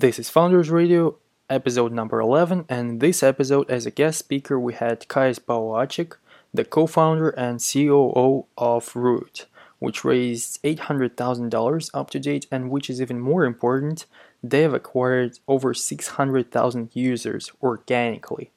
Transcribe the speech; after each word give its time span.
This 0.00 0.20
is 0.20 0.30
Founders 0.30 0.70
Radio, 0.70 1.16
episode 1.50 1.90
number 1.90 2.20
11, 2.20 2.66
and 2.68 3.00
this 3.00 3.20
episode, 3.20 3.68
as 3.68 3.84
a 3.84 3.90
guest 3.90 4.20
speaker, 4.20 4.56
we 4.56 4.72
had 4.72 5.08
Kais 5.08 5.40
Bawacik, 5.40 6.12
the 6.54 6.64
co 6.64 6.86
founder 6.86 7.30
and 7.30 7.58
COO 7.60 8.46
of 8.56 8.94
Root, 8.94 9.46
which 9.80 10.04
raised 10.04 10.62
$800,000 10.62 11.90
up 11.92 12.10
to 12.10 12.20
date, 12.20 12.46
and 12.52 12.70
which 12.70 12.88
is 12.88 13.02
even 13.02 13.18
more 13.18 13.44
important, 13.44 14.06
they 14.40 14.62
have 14.62 14.72
acquired 14.72 15.40
over 15.48 15.74
600,000 15.74 16.90
users 16.92 17.50
organically. 17.60 18.52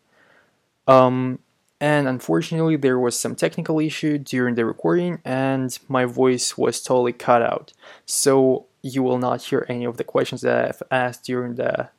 Um, 0.87 1.39
and 1.79 2.07
unfortunately, 2.07 2.75
there 2.75 2.99
was 2.99 3.19
some 3.19 3.33
technical 3.33 3.79
issue 3.79 4.19
during 4.19 4.53
the 4.53 4.63
recording, 4.63 5.17
and 5.25 5.75
my 5.87 6.05
voice 6.05 6.55
was 6.55 6.83
totally 6.83 7.13
cut 7.13 7.41
out. 7.41 7.73
So 8.05 8.67
you 8.81 9.03
will 9.03 9.17
not 9.17 9.43
hear 9.43 9.65
any 9.69 9.85
of 9.85 9.97
the 9.97 10.03
questions 10.03 10.41
that 10.41 10.65
I've 10.65 10.83
asked 10.89 11.25
during 11.25 11.55
the 11.55 11.89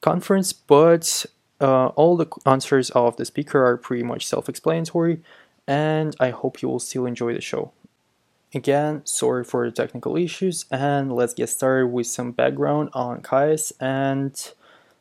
conference, 0.00 0.52
but 0.52 1.26
uh, 1.60 1.88
all 1.88 2.16
the 2.16 2.26
answers 2.46 2.90
of 2.90 3.16
the 3.16 3.24
speaker 3.24 3.64
are 3.64 3.76
pretty 3.76 4.02
much 4.02 4.26
self 4.26 4.48
explanatory, 4.48 5.20
and 5.66 6.14
I 6.20 6.30
hope 6.30 6.62
you 6.62 6.68
will 6.68 6.80
still 6.80 7.06
enjoy 7.06 7.34
the 7.34 7.40
show. 7.40 7.72
Again, 8.54 9.00
sorry 9.04 9.44
for 9.44 9.64
the 9.64 9.72
technical 9.72 10.16
issues, 10.16 10.66
and 10.70 11.14
let's 11.14 11.34
get 11.34 11.48
started 11.48 11.86
with 11.86 12.06
some 12.06 12.32
background 12.32 12.90
on 12.92 13.22
Kais 13.22 13.72
and 13.80 14.52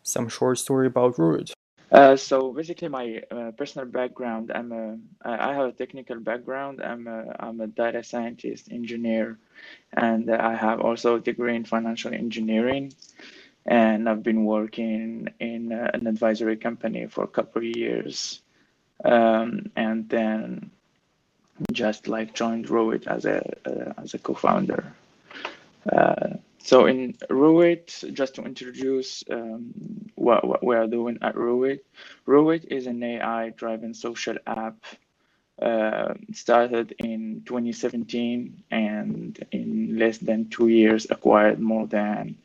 some 0.04 0.30
short 0.30 0.58
story 0.58 0.88
about 0.88 1.20
Root. 1.20 1.54
Uh, 1.92 2.16
so 2.16 2.54
basically, 2.54 2.88
my 2.88 3.22
uh, 3.32 3.52
personal 3.52 3.86
background, 3.88 4.52
I'm 4.56 4.72
a, 4.72 4.98
I 5.26 5.54
have 5.54 5.68
a 5.68 5.72
technical 5.74 6.20
background. 6.20 6.82
I'm 6.82 7.06
a, 7.08 7.36
I'm 7.38 7.60
a 7.60 7.68
data 7.68 8.02
scientist, 8.04 8.72
engineer, 8.72 9.38
and 9.94 10.32
I 10.32 10.56
have 10.56 10.80
also 10.80 11.16
a 11.16 11.20
degree 11.20 11.56
in 11.56 11.66
financial 11.66 12.14
engineering. 12.14 12.94
And 13.66 14.10
I've 14.10 14.24
been 14.24 14.46
working 14.46 15.28
in 15.40 15.74
uh, 15.74 15.92
an 15.94 16.08
advisory 16.08 16.56
company 16.58 17.08
for 17.08 17.24
a 17.26 17.28
couple 17.28 17.60
of 17.62 17.76
years, 17.78 18.42
um, 19.06 19.70
and 19.76 20.10
then 20.10 20.72
just 21.74 22.08
like 22.08 22.34
joined 22.34 22.70
Root 22.70 23.06
as 23.08 23.26
a 23.26 23.40
uh, 23.66 23.94
as 24.02 24.14
a 24.16 24.20
co-founder. 24.20 24.94
Uh, 26.62 26.68
so 26.68 26.86
in 26.86 27.16
Root, 27.30 28.04
just 28.14 28.36
to 28.36 28.44
introduce 28.44 29.24
um, 29.30 29.74
what, 30.16 30.48
what 30.48 30.64
we 30.64 30.76
are 30.76 30.88
doing 30.88 31.18
at 31.22 31.36
Root, 31.36 31.84
Root 32.26 32.66
is 32.66 32.88
an 32.88 33.04
AI-driven 33.04 33.94
social 33.94 34.38
app 34.48 34.76
uh, 35.62 36.16
started 36.34 36.96
in 37.00 37.44
2017 37.46 38.64
and 38.72 39.46
in 39.52 39.98
less 40.00 40.18
than 40.18 40.50
two 40.50 40.70
years 40.70 41.08
acquired 41.10 41.60
more 41.60 41.88
than 41.88 42.36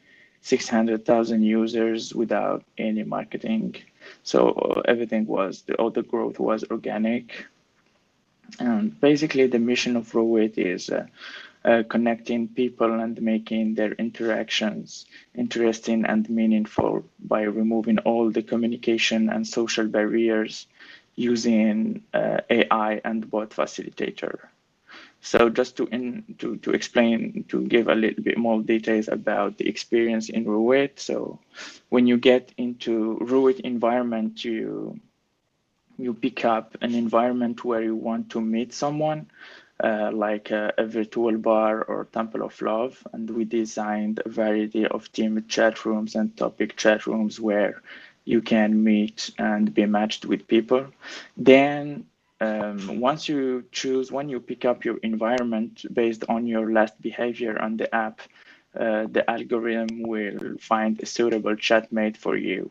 600,000 0.42 1.42
users 1.42 2.14
without 2.14 2.62
any 2.78 3.03
marketing. 3.05 3.77
So 4.23 4.83
everything 4.86 5.27
was, 5.27 5.64
all 5.78 5.91
the 5.91 6.03
growth 6.03 6.39
was 6.39 6.64
organic. 6.70 7.47
And 8.61 8.98
basically 9.01 9.47
the 9.47 9.58
mission 9.58 9.97
of 9.97 10.14
Root 10.14 10.58
is 10.58 10.91
uh, 10.91 11.06
uh, 11.67 11.83
connecting 11.89 12.47
people 12.47 13.00
and 13.00 13.20
making 13.20 13.75
their 13.75 13.92
interactions 13.95 15.05
interesting 15.34 16.05
and 16.06 16.31
meaningful 16.31 17.05
by 17.19 17.42
removing 17.42 17.98
all 18.00 18.31
the 18.31 18.42
communication 18.42 19.28
and 19.28 19.45
social 19.47 19.86
barriers 19.89 20.69
using 21.17 22.03
uh, 22.14 22.39
AI 22.50 23.00
and 23.05 23.28
bot 23.31 23.50
facilitator. 23.50 24.39
So 25.20 25.48
just 25.48 25.77
to, 25.78 25.86
in, 25.86 26.36
to, 26.39 26.56
to 26.58 26.70
explain, 26.70 27.45
to 27.48 27.62
give 27.67 27.89
a 27.89 27.97
little 27.97 28.23
bit 28.23 28.39
more 28.39 28.62
details 28.62 29.08
about 29.08 29.58
the 29.58 29.69
experience 29.69 30.28
in 30.28 30.45
Root. 30.45 31.01
So 31.01 31.41
when 31.89 32.06
you 32.06 32.17
get 32.17 32.53
into 32.58 33.19
Root 33.20 33.58
environment, 33.61 34.45
you, 34.45 35.01
you 35.98 36.14
pick 36.14 36.45
up 36.45 36.77
an 36.80 36.95
environment 36.95 37.64
where 37.64 37.83
you 37.83 37.97
want 37.97 38.30
to 38.30 38.41
meet 38.41 38.73
someone 38.73 39.27
uh, 39.83 40.11
like 40.13 40.51
a, 40.51 40.73
a, 40.79 40.87
virtual 40.87 41.37
bar 41.37 41.83
or 41.85 42.07
temple 42.13 42.42
of 42.42 42.61
love. 42.63 43.07
And 43.13 43.29
we 43.29 43.45
designed 43.45 44.23
a 44.25 44.29
variety 44.29 44.87
of 44.87 45.11
team 45.13 45.45
chat 45.48 45.85
rooms 45.85 46.14
and 46.14 46.37
topic 46.37 46.77
chat 46.77 47.07
rooms 47.07 47.39
where 47.41 47.83
you 48.25 48.41
can 48.41 48.83
meet 48.83 49.31
and 49.39 49.73
be 49.73 49.87
matched 49.87 50.25
with 50.25 50.48
people. 50.48 50.87
Then 51.37 52.07
um, 52.41 53.01
once 53.01 53.29
you 53.29 53.64
choose 53.73 54.13
when 54.13 54.29
you 54.29 54.41
pick 54.41 54.64
up 54.64 54.85
your 54.85 54.98
environment 54.98 55.85
based 55.93 56.25
on 56.29 56.47
your 56.47 56.73
last 56.73 57.01
behavior 57.01 57.61
on 57.61 57.77
the 57.77 57.95
app 57.95 58.20
uh, 58.79 59.07
the 59.11 59.25
algorithm 59.31 60.03
will 60.03 60.57
find 60.61 61.01
a 61.01 61.07
suitable 61.07 61.57
chatmate 61.57 62.17
for 62.17 62.37
you 62.37 62.70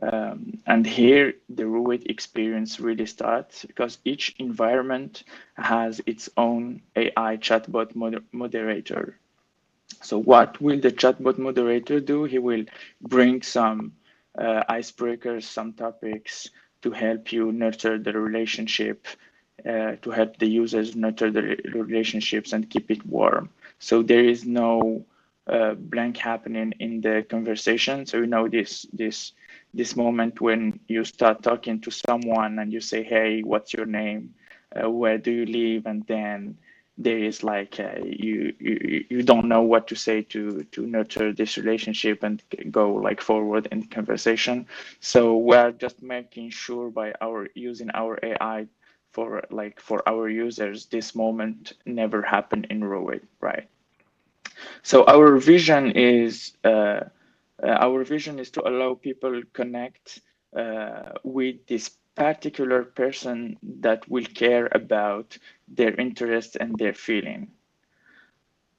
um, 0.00 0.58
and 0.66 0.86
here 0.86 1.34
the 1.48 1.66
Root 1.66 2.06
experience 2.06 2.80
really 2.80 3.06
starts 3.06 3.64
because 3.64 3.98
each 4.04 4.34
environment 4.38 5.24
has 5.54 6.00
its 6.06 6.30
own 6.36 6.80
AI 6.96 7.36
chatbot 7.36 7.94
moder 7.94 8.22
moderator. 8.32 9.18
So 10.02 10.18
what 10.18 10.60
will 10.60 10.80
the 10.80 10.90
chatbot 10.92 11.38
moderator 11.38 12.00
do? 12.00 12.24
He 12.24 12.38
will 12.38 12.64
bring 13.00 13.42
some 13.42 13.92
uh, 14.38 14.62
icebreakers, 14.68 15.44
some 15.44 15.72
topics 15.74 16.50
to 16.82 16.90
help 16.90 17.32
you 17.32 17.52
nurture 17.52 17.98
the 17.98 18.12
relationship, 18.12 19.06
uh, 19.64 19.96
to 20.02 20.10
help 20.10 20.38
the 20.38 20.46
users 20.48 20.96
nurture 20.96 21.30
the 21.30 21.56
relationships 21.74 22.52
and 22.52 22.68
keep 22.70 22.90
it 22.90 23.04
warm. 23.06 23.50
So 23.78 24.02
there 24.02 24.24
is 24.24 24.44
no 24.44 25.04
uh, 25.46 25.74
blank 25.74 26.16
happening 26.16 26.72
in 26.80 27.00
the 27.00 27.24
conversation. 27.28 28.06
So 28.06 28.18
you 28.18 28.26
know 28.26 28.48
this 28.48 28.86
this 28.92 29.32
this 29.74 29.96
moment 29.96 30.40
when 30.40 30.80
you 30.88 31.04
start 31.04 31.42
talking 31.42 31.80
to 31.82 31.90
someone 31.90 32.58
and 32.58 32.72
you 32.72 32.80
say, 32.80 33.02
"Hey, 33.02 33.42
what's 33.42 33.72
your 33.74 33.86
name? 33.86 34.34
Uh, 34.74 34.90
where 34.90 35.18
do 35.18 35.30
you 35.30 35.46
live?" 35.46 35.86
and 35.86 36.06
then 36.06 36.56
there 36.98 37.18
is 37.18 37.42
like 37.42 37.80
uh, 37.80 37.98
you, 38.04 38.52
you 38.60 39.04
you 39.10 39.22
don't 39.22 39.48
know 39.48 39.62
what 39.62 39.86
to 39.88 39.94
say 39.96 40.22
to 40.22 40.62
to 40.72 40.86
nurture 40.86 41.32
this 41.32 41.56
relationship 41.58 42.22
and 42.22 42.42
go 42.70 42.92
like 42.94 43.20
forward 43.20 43.68
in 43.72 43.82
conversation. 43.84 44.66
So 45.00 45.36
we're 45.36 45.72
just 45.72 46.02
making 46.02 46.50
sure 46.50 46.90
by 46.90 47.14
our 47.20 47.48
using 47.54 47.90
our 47.94 48.18
AI 48.22 48.66
for 49.12 49.42
like 49.50 49.80
for 49.80 50.06
our 50.08 50.28
users, 50.28 50.86
this 50.86 51.14
moment 51.14 51.72
never 51.86 52.22
happened 52.22 52.66
in 52.70 52.84
Root, 52.84 53.24
right? 53.40 53.68
So 54.82 55.04
our 55.06 55.36
vision 55.38 55.92
is. 55.92 56.56
Uh, 56.64 57.00
our 57.68 58.04
vision 58.04 58.38
is 58.38 58.50
to 58.52 58.68
allow 58.68 58.94
people 58.94 59.42
connect 59.52 60.20
uh, 60.56 61.12
with 61.22 61.66
this 61.66 61.90
particular 62.14 62.84
person 62.84 63.56
that 63.62 64.08
will 64.08 64.26
care 64.34 64.68
about 64.72 65.38
their 65.68 65.94
interest 65.94 66.56
and 66.60 66.76
their 66.78 66.92
feeling. 66.92 67.50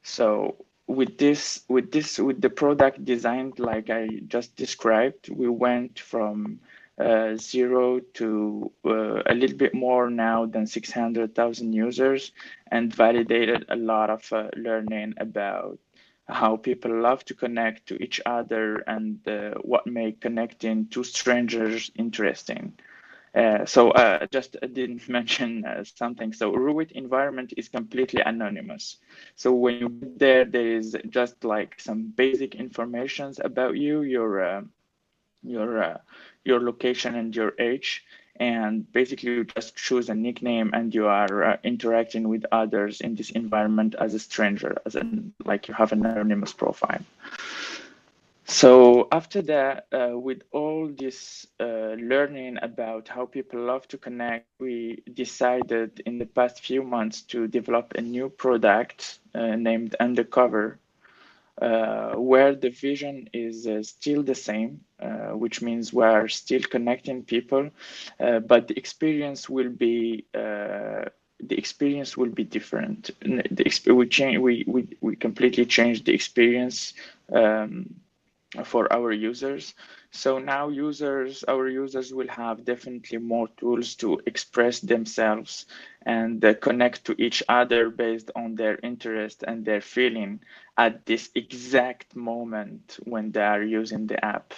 So 0.03 0.65
with 0.87 1.17
this, 1.17 1.63
with 1.69 1.91
this, 1.91 2.19
with 2.19 2.41
the 2.41 2.49
product 2.49 3.03
designed 3.05 3.57
like 3.59 3.89
I 3.89 4.07
just 4.27 4.55
described, 4.55 5.29
we 5.29 5.47
went 5.47 5.99
from 5.99 6.59
uh, 6.99 7.35
zero 7.37 7.99
to 8.13 8.71
uh, 8.85 9.23
a 9.25 9.33
little 9.33 9.57
bit 9.57 9.73
more 9.73 10.09
now 10.09 10.45
than 10.45 10.67
600,000 10.67 11.73
users 11.73 12.31
and 12.67 12.93
validated 12.93 13.65
a 13.69 13.75
lot 13.75 14.09
of 14.11 14.31
uh, 14.31 14.49
learning 14.55 15.15
about 15.17 15.79
how 16.27 16.57
people 16.57 17.01
love 17.01 17.23
to 17.25 17.33
connect 17.33 17.87
to 17.87 18.01
each 18.01 18.21
other 18.25 18.77
and 18.87 19.27
uh, 19.27 19.51
what 19.61 19.85
make 19.87 20.21
connecting 20.21 20.87
two 20.87 21.03
strangers 21.03 21.91
interesting. 21.95 22.73
Uh, 23.35 23.65
so 23.65 23.91
uh, 23.91 24.25
just 24.31 24.57
uh, 24.61 24.67
didn't 24.67 25.07
mention 25.09 25.65
uh, 25.65 25.83
something. 25.83 26.33
So 26.33 26.53
Root 26.53 26.91
environment 26.91 27.53
is 27.57 27.69
completely 27.69 28.21
anonymous. 28.21 28.97
So 29.35 29.53
when 29.53 29.75
you 29.79 29.89
get 29.89 30.19
there, 30.19 30.45
there 30.45 30.75
is 30.75 30.95
just 31.09 31.43
like 31.43 31.79
some 31.79 32.13
basic 32.15 32.55
informations 32.55 33.39
about 33.43 33.77
you, 33.77 34.01
your 34.03 34.41
uh, 34.43 34.61
your 35.43 35.99
your 36.45 36.61
location 36.61 37.15
and 37.15 37.35
your 37.35 37.53
age, 37.59 38.03
and 38.37 38.91
basically 38.91 39.31
you 39.31 39.43
just 39.43 39.75
choose 39.75 40.09
a 40.09 40.15
nickname 40.15 40.71
and 40.73 40.93
you 40.93 41.07
are 41.07 41.43
uh, 41.43 41.57
interacting 41.63 42.27
with 42.27 42.45
others 42.51 43.01
in 43.01 43.15
this 43.15 43.29
environment 43.31 43.95
as 43.99 44.13
a 44.13 44.19
stranger 44.19 44.75
as 44.85 44.95
in 44.95 45.33
like 45.45 45.67
you 45.67 45.73
have 45.73 45.91
an 45.91 46.05
anonymous 46.05 46.53
profile. 46.53 47.01
So 48.45 49.07
after 49.11 49.41
that 49.43 49.87
uh, 49.93 50.17
with 50.17 50.41
all 50.51 50.87
this 50.87 51.47
uh, 51.59 51.95
learning 51.97 52.57
about 52.61 53.07
how 53.07 53.25
people 53.25 53.61
love 53.61 53.87
to 53.87 53.97
connect 53.97 54.47
we 54.59 55.01
decided 55.13 56.01
in 56.05 56.17
the 56.17 56.25
past 56.25 56.63
few 56.63 56.83
months 56.83 57.21
to 57.21 57.47
develop 57.47 57.93
a 57.95 58.01
new 58.01 58.29
product 58.29 59.19
uh, 59.33 59.55
named 59.55 59.95
undercover 59.99 60.79
uh, 61.61 62.13
where 62.15 62.55
the 62.55 62.69
vision 62.69 63.29
is 63.33 63.67
uh, 63.67 63.81
still 63.83 64.23
the 64.23 64.35
same, 64.35 64.81
uh, 64.99 65.31
which 65.43 65.61
means 65.61 65.93
we're 65.93 66.27
still 66.27 66.61
connecting 66.61 67.23
people, 67.23 67.69
uh, 68.19 68.39
but 68.39 68.67
the 68.67 68.77
experience 68.77 69.49
will 69.49 69.69
be 69.69 70.25
uh, 70.33 71.05
the 71.39 71.57
experience 71.57 72.15
will 72.17 72.29
be 72.29 72.43
different. 72.43 73.11
The 73.21 73.91
we 73.93 74.07
change 74.07 74.37
we, 74.39 74.63
we 74.67 74.87
we 75.01 75.15
completely 75.15 75.65
change 75.65 76.03
the 76.03 76.13
experience 76.13 76.93
um, 77.33 77.95
for 78.63 78.91
our 78.91 79.11
users. 79.11 79.73
So 80.13 80.37
now 80.37 80.69
users, 80.69 81.43
our 81.43 81.67
users 81.67 82.13
will 82.13 82.29
have 82.29 82.63
definitely 82.65 83.17
more 83.17 83.47
tools 83.57 83.95
to 83.95 84.21
express 84.27 84.79
themselves 84.79 85.65
and 86.05 86.43
uh, 86.45 86.53
connect 86.53 87.05
to 87.05 87.15
each 87.21 87.43
other 87.49 87.89
based 87.89 88.31
on 88.35 88.55
their 88.55 88.79
interest 88.83 89.43
and 89.47 89.65
their 89.65 89.81
feeling 89.81 90.39
at 90.77 91.05
this 91.05 91.31
exact 91.35 92.15
moment 92.15 92.97
when 93.03 93.31
they 93.31 93.41
are 93.41 93.63
using 93.63 94.07
the 94.07 94.23
app. 94.23 94.53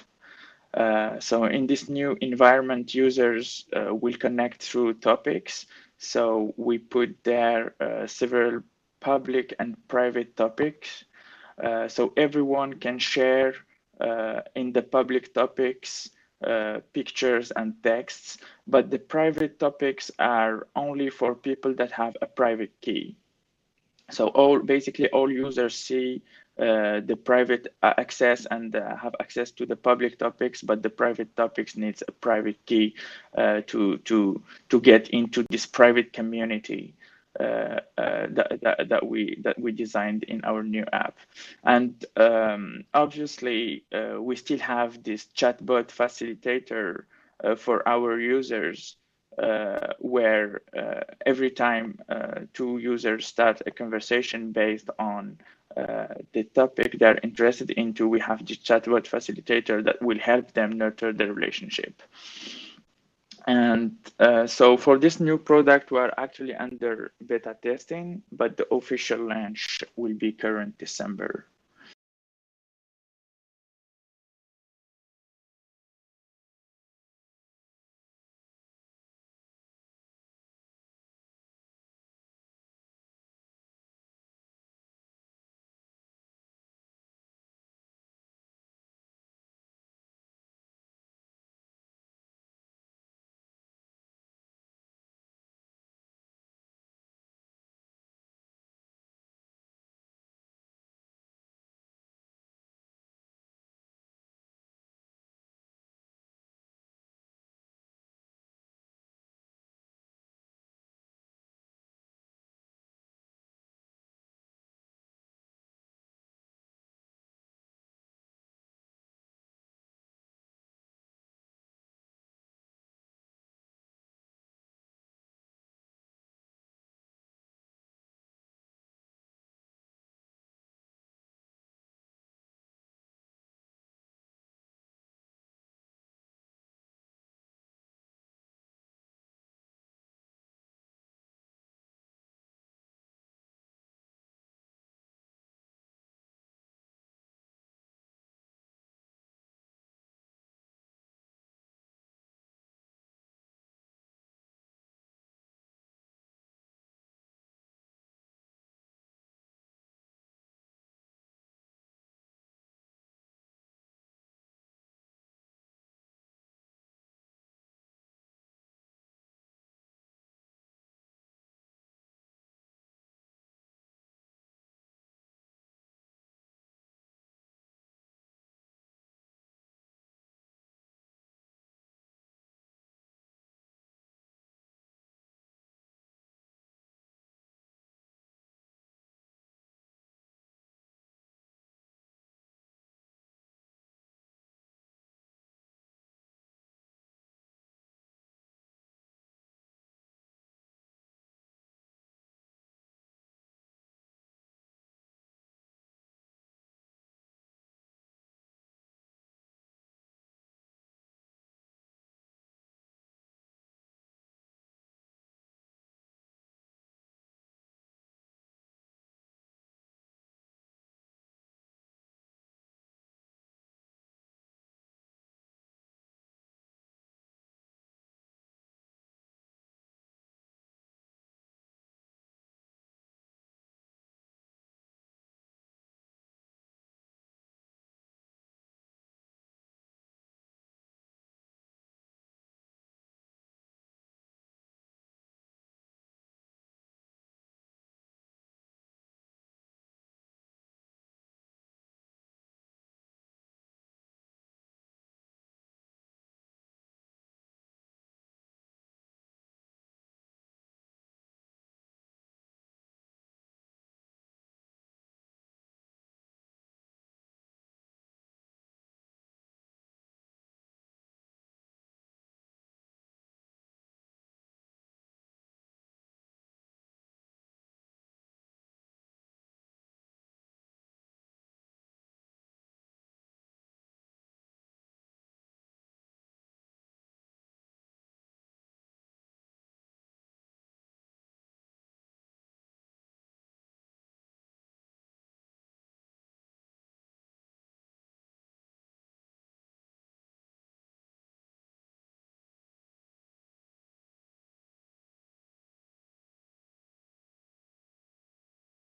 Uh, 0.74 1.19
so 1.19 1.46
in 1.46 1.68
this 1.68 1.90
new 1.90 2.18
environment, 2.22 2.94
users 2.94 3.66
uh, 3.75 3.96
will 3.96 4.16
connect 4.16 4.62
through 4.62 4.94
topics. 4.96 5.68
So 5.98 6.54
we 6.58 6.78
put 6.80 7.24
there 7.24 7.75
uh, 7.80 8.08
several 8.08 8.62
public 9.00 9.56
and 9.60 9.75
private 9.88 10.36
topics. 10.36 11.06
Uh, 11.63 11.88
so 11.88 12.13
everyone 12.18 12.74
can 12.74 13.00
share 13.00 13.56
in 14.56 14.74
the 14.74 14.81
public 14.81 15.33
topics 15.33 16.09
uh, 16.45 16.80
pictures 16.94 17.51
and 17.56 17.74
texts, 17.81 18.38
but 18.68 18.92
the 18.92 19.00
private 19.00 19.57
topics 19.57 20.12
are 20.19 20.68
only 20.75 21.09
for 21.09 21.33
people 21.33 21.74
that 21.74 21.92
have 21.92 22.15
a 22.21 22.27
private 22.27 22.74
key. 22.81 23.15
So 24.12 24.27
all 24.27 24.59
basically 24.59 25.09
all 25.09 25.31
users 25.31 25.74
see 25.74 26.21
uh, 26.59 27.00
the 27.06 27.15
private 27.15 27.74
access 27.81 28.45
and 28.51 28.75
uh, 28.75 28.95
have 28.95 29.15
access 29.19 29.51
to 29.51 29.65
the 29.65 29.75
public 29.75 30.19
topics, 30.19 30.62
but 30.62 30.83
the 30.83 30.89
private 30.89 31.36
topics 31.36 31.75
needs 31.75 32.03
a 32.07 32.12
private 32.12 32.63
key 32.65 32.95
uh, 33.38 33.62
to 33.68 33.98
to 34.00 34.41
to 34.69 34.80
get 34.81 35.09
into 35.09 35.45
this 35.50 35.65
private 35.65 36.13
community. 36.13 36.94
Uh, 37.40 37.80
uh, 37.98 38.28
that, 38.30 38.60
that, 38.62 38.88
that, 38.88 39.06
we 39.06 39.38
that 39.44 39.60
we 39.60 39.72
designed 39.72 40.24
in 40.24 40.40
our 40.46 40.64
new 40.64 40.86
app. 40.94 41.18
And 41.66 42.06
um, 42.16 42.86
obviously, 42.94 43.84
uh, 43.94 44.22
we 44.22 44.38
still 44.38 44.60
have 44.60 45.04
this 45.04 45.28
chatbot 45.36 45.88
facilitator 45.90 47.04
for 47.58 47.86
our 47.88 48.18
users, 48.20 48.96
where 50.00 50.62
every 51.26 51.52
time 51.52 52.00
two 52.54 52.78
users 52.78 53.28
start 53.28 53.62
a 53.66 53.72
conversation 53.72 54.54
based 54.54 54.90
on 54.98 55.38
uh, 55.76 56.08
the 56.32 56.44
topic 56.44 56.98
they're 57.00 57.20
interested 57.22 57.70
into, 57.72 58.08
we 58.08 58.20
have 58.20 58.46
the 58.46 58.56
chatbot 58.56 59.04
facilitator 59.04 59.84
that 59.84 60.02
will 60.02 60.20
help 60.20 60.54
them 60.54 60.78
nurture 60.78 61.12
the 61.12 61.34
relationship. 61.34 62.02
And 63.47 63.97
uh, 64.19 64.47
so 64.47 64.77
for 64.77 64.97
this 64.97 65.19
new 65.19 65.38
product, 65.38 65.92
we're 65.92 66.12
actually 66.18 66.56
under 66.56 67.13
beta 67.25 67.57
testing, 67.62 68.24
but 68.31 68.57
the 68.57 68.68
official 68.74 69.27
launch 69.30 69.83
will 69.95 70.15
be 70.15 70.31
current 70.31 70.77
December. 70.77 71.47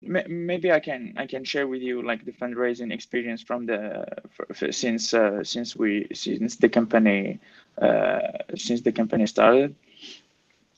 Maybe 0.00 0.70
I 0.72 0.80
can 0.80 1.14
I 1.16 1.26
can 1.26 1.44
share 1.44 1.66
with 1.66 1.82
you 1.82 2.02
like 2.02 2.24
the 2.24 2.32
fundraising 2.32 2.92
experience 2.92 3.42
from 3.42 3.66
the 3.66 4.04
for, 4.30 4.46
for, 4.54 4.72
since 4.72 5.12
uh, 5.12 5.42
since 5.42 5.76
we 5.76 6.06
since 6.14 6.56
the 6.56 6.68
company 6.68 7.40
uh, 7.80 8.20
since 8.56 8.80
the 8.82 8.92
company 8.92 9.26
started. 9.26 9.74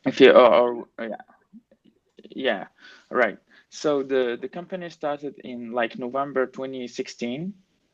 If 0.06 0.20
you 0.20 0.32
or, 0.32 0.86
or 0.98 1.08
yeah 1.08 1.22
yeah 2.30 2.66
right. 3.10 3.38
So 3.68 4.02
the 4.02 4.38
the 4.40 4.48
company 4.48 4.88
started 4.90 5.38
in 5.44 5.72
like 5.72 5.98
November 5.98 6.46
2016. 6.46 7.52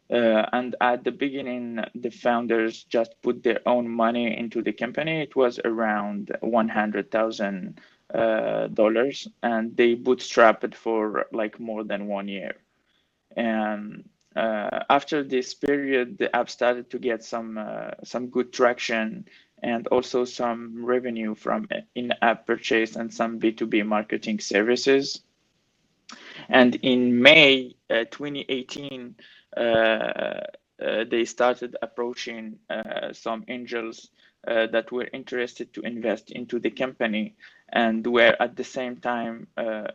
Uh, 0.08 0.46
and 0.52 0.76
at 0.80 1.02
the 1.02 1.10
beginning, 1.10 1.80
the 1.96 2.10
founders 2.10 2.84
just 2.84 3.20
put 3.22 3.42
their 3.42 3.58
own 3.66 3.88
money 3.88 4.38
into 4.38 4.62
the 4.62 4.72
company. 4.72 5.20
It 5.20 5.34
was 5.34 5.58
around 5.64 6.30
100,000 6.42 7.80
uh, 8.16 8.68
dollars, 8.68 9.28
and 9.42 9.76
they 9.76 9.94
bootstrapped 9.94 10.64
it 10.64 10.74
for 10.74 11.26
like 11.32 11.60
more 11.60 11.84
than 11.84 12.06
one 12.06 12.28
year. 12.28 12.56
And 13.36 14.08
uh, 14.34 14.84
after 14.88 15.22
this 15.22 15.52
period, 15.54 16.16
the 16.18 16.34
app 16.34 16.48
started 16.48 16.88
to 16.90 16.98
get 16.98 17.22
some 17.22 17.58
uh, 17.58 17.90
some 18.04 18.28
good 18.28 18.52
traction 18.52 19.28
and 19.62 19.86
also 19.88 20.24
some 20.24 20.84
revenue 20.84 21.34
from 21.34 21.68
in-app 21.94 22.46
purchase 22.46 22.96
and 22.96 23.12
some 23.12 23.38
B2B 23.40 23.86
marketing 23.86 24.40
services. 24.40 25.20
And 26.48 26.76
in 26.76 27.20
May 27.20 27.76
uh, 27.90 28.04
2018, 28.10 29.14
uh, 29.56 29.60
uh, 29.60 30.40
they 31.10 31.24
started 31.24 31.76
approaching 31.82 32.58
some 33.12 33.44
angels 33.48 34.10
that 34.44 34.92
were 34.92 35.08
interested 35.12 35.72
to 35.72 35.80
invest 35.80 36.30
into 36.30 36.58
the 36.60 36.70
company 36.70 37.34
and 37.70 38.06
were 38.06 38.36
at 38.40 38.56
the 38.56 38.64
same 38.64 38.96
time 38.96 39.46
uh, 39.56 39.88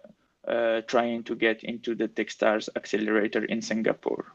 uh, 0.48 0.82
trying 0.88 1.24
to 1.24 1.36
get 1.36 1.64
into 1.64 1.96
the 1.96 2.08
Techstars 2.08 2.70
accelerator 2.76 3.46
in 3.46 3.62
Singapore. 3.62 4.26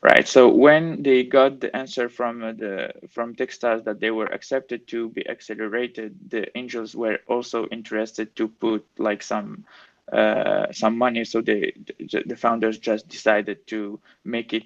Right. 0.00 0.28
So 0.28 0.48
when 0.48 1.02
they 1.02 1.24
got 1.24 1.58
the 1.58 1.74
answer 1.74 2.08
from 2.08 2.44
uh, 2.44 2.52
the 2.52 2.92
from 3.10 3.34
Techstars 3.34 3.82
that 3.82 3.98
they 3.98 4.12
were 4.12 4.26
accepted 4.26 4.86
to 4.88 5.08
be 5.08 5.28
accelerated, 5.28 6.14
the 6.30 6.56
angels 6.56 6.94
were 6.94 7.18
also 7.26 7.66
interested 7.66 8.36
to 8.36 8.46
put 8.46 8.86
like 8.98 9.24
some 9.24 9.64
uh, 10.12 10.70
some 10.70 10.96
money. 10.96 11.24
So 11.24 11.40
they 11.40 11.72
the, 11.98 12.36
founders 12.36 12.78
just 12.78 13.08
decided 13.08 13.66
to 13.66 13.98
make 14.24 14.52
it 14.52 14.62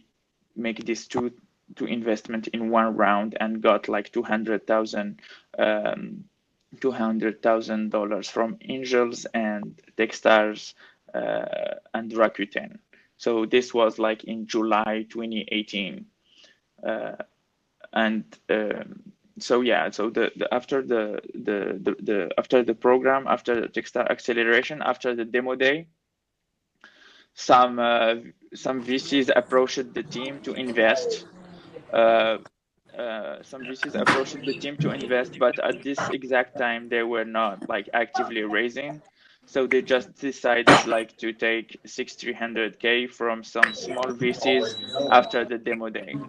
make 0.55 0.85
this 0.85 1.07
two 1.07 1.33
two 1.77 1.87
investment 1.87 2.49
in 2.49 2.69
one 2.69 2.95
round 2.95 3.35
and 3.41 3.63
got 3.63 3.89
like 3.89 4.13
two 4.13 4.23
hundred 4.23 4.67
thousand 4.67 5.21
um, 5.59 6.25
$200,000 6.77 8.31
from 8.31 8.59
Angels 8.63 9.27
and 9.35 9.81
Techstars 9.97 10.75
uh, 11.15 11.75
and 11.95 12.11
Rakuten. 12.13 12.79
So 13.17 13.47
this 13.47 13.73
was 13.73 13.99
like 13.99 14.25
in 14.25 14.47
July 14.47 15.07
2018. 15.09 16.07
Uh, 16.87 17.13
and 17.93 18.25
um, 18.51 19.13
so 19.39 19.61
yeah, 19.61 19.91
so 19.91 20.11
the, 20.11 20.33
the 20.37 20.53
after 20.53 20.83
the, 20.83 21.21
the, 21.35 21.79
the 21.83 21.97
the 22.03 22.31
after 22.39 22.63
the 22.63 22.75
program, 22.75 23.27
after 23.27 23.61
the 23.61 23.69
Techstar 23.69 24.11
acceleration, 24.11 24.83
after 24.83 25.15
the 25.15 25.25
demo 25.25 25.55
day, 25.55 25.87
some 27.35 27.79
uh, 27.79 28.17
some 28.55 28.85
VCs 28.85 29.31
approached 29.35 29.95
the 29.95 30.03
team 30.03 30.41
to 30.43 30.55
invest. 30.55 31.27
Uh, 31.93 32.39
uh, 32.99 33.43
some 33.43 33.67
VCs 33.67 33.95
approached 33.95 34.45
the 34.45 34.55
team 34.55 34.77
to 34.79 34.91
invest, 34.91 35.39
but 35.39 35.59
at 35.61 35.83
this 35.83 36.09
exact 36.11 36.59
time 36.59 36.89
they 36.89 37.03
were 37.03 37.25
not 37.25 37.69
like 37.69 37.89
actively 37.95 38.43
raising. 38.43 39.03
So 39.47 39.67
they 39.67 39.83
just 39.83 40.15
decided 40.15 40.87
like 40.87 41.17
to 41.19 41.33
take 41.33 41.81
6300k 41.87 43.11
from 43.11 43.43
some 43.45 43.75
small 43.75 44.13
VCs 44.13 44.77
after 45.11 45.45
the 45.45 45.59
demo 45.59 45.91
day. 45.91 46.21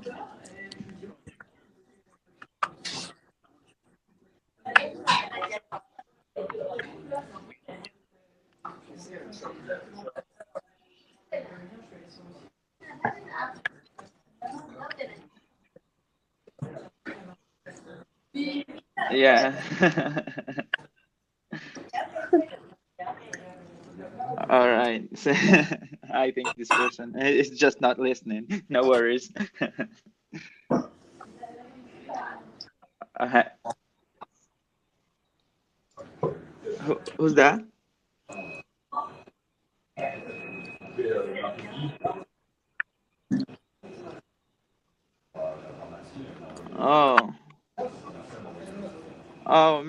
Yeah. 19.14 19.62
All 24.50 24.68
right. 24.70 25.08
I 26.14 26.32
think 26.32 26.56
this 26.56 26.72
person 26.72 27.16
is 27.20 27.52
just 27.52 27.82
not 27.82 28.00
listening. 28.00 28.64
No 28.70 28.84
worries. 28.84 29.32
uh, 33.20 33.44
who, 36.82 37.00
who's 37.18 37.36
that? 37.36 37.62
Oh. 46.78 47.34
Oh, 49.46 49.84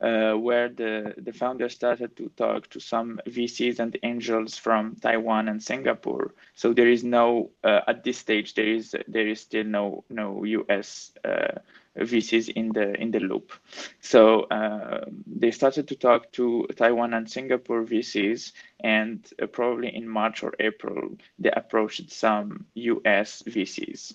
uh, 0.00 0.34
where 0.34 0.68
the, 0.68 1.14
the 1.16 1.32
founder 1.32 1.68
started 1.68 2.16
to 2.16 2.30
talk 2.36 2.68
to 2.68 2.80
some 2.80 3.18
VCs 3.26 3.78
and 3.78 3.96
angels 4.02 4.56
from 4.56 4.94
Taiwan 4.96 5.48
and 5.48 5.62
Singapore. 5.62 6.34
So 6.54 6.72
there 6.72 6.88
is 6.88 7.02
no 7.02 7.50
uh, 7.64 7.80
at 7.88 8.04
this 8.04 8.18
stage 8.18 8.54
there 8.54 8.66
is 8.66 8.94
there 9.08 9.26
is 9.26 9.40
still 9.40 9.64
no 9.64 10.04
no 10.10 10.44
US 10.44 11.12
uh, 11.24 11.58
VCs 11.98 12.50
in 12.50 12.72
the 12.72 12.94
in 13.00 13.10
the 13.10 13.20
loop. 13.20 13.52
So 14.00 14.42
uh, 14.42 15.06
they 15.26 15.50
started 15.50 15.88
to 15.88 15.96
talk 15.96 16.30
to 16.32 16.66
Taiwan 16.76 17.14
and 17.14 17.30
Singapore 17.30 17.82
VCs, 17.84 18.52
and 18.80 19.26
uh, 19.40 19.46
probably 19.46 19.94
in 19.94 20.06
March 20.06 20.42
or 20.42 20.52
April 20.60 21.16
they 21.38 21.50
approached 21.50 22.10
some 22.10 22.66
US 22.74 23.42
VCs. 23.46 24.14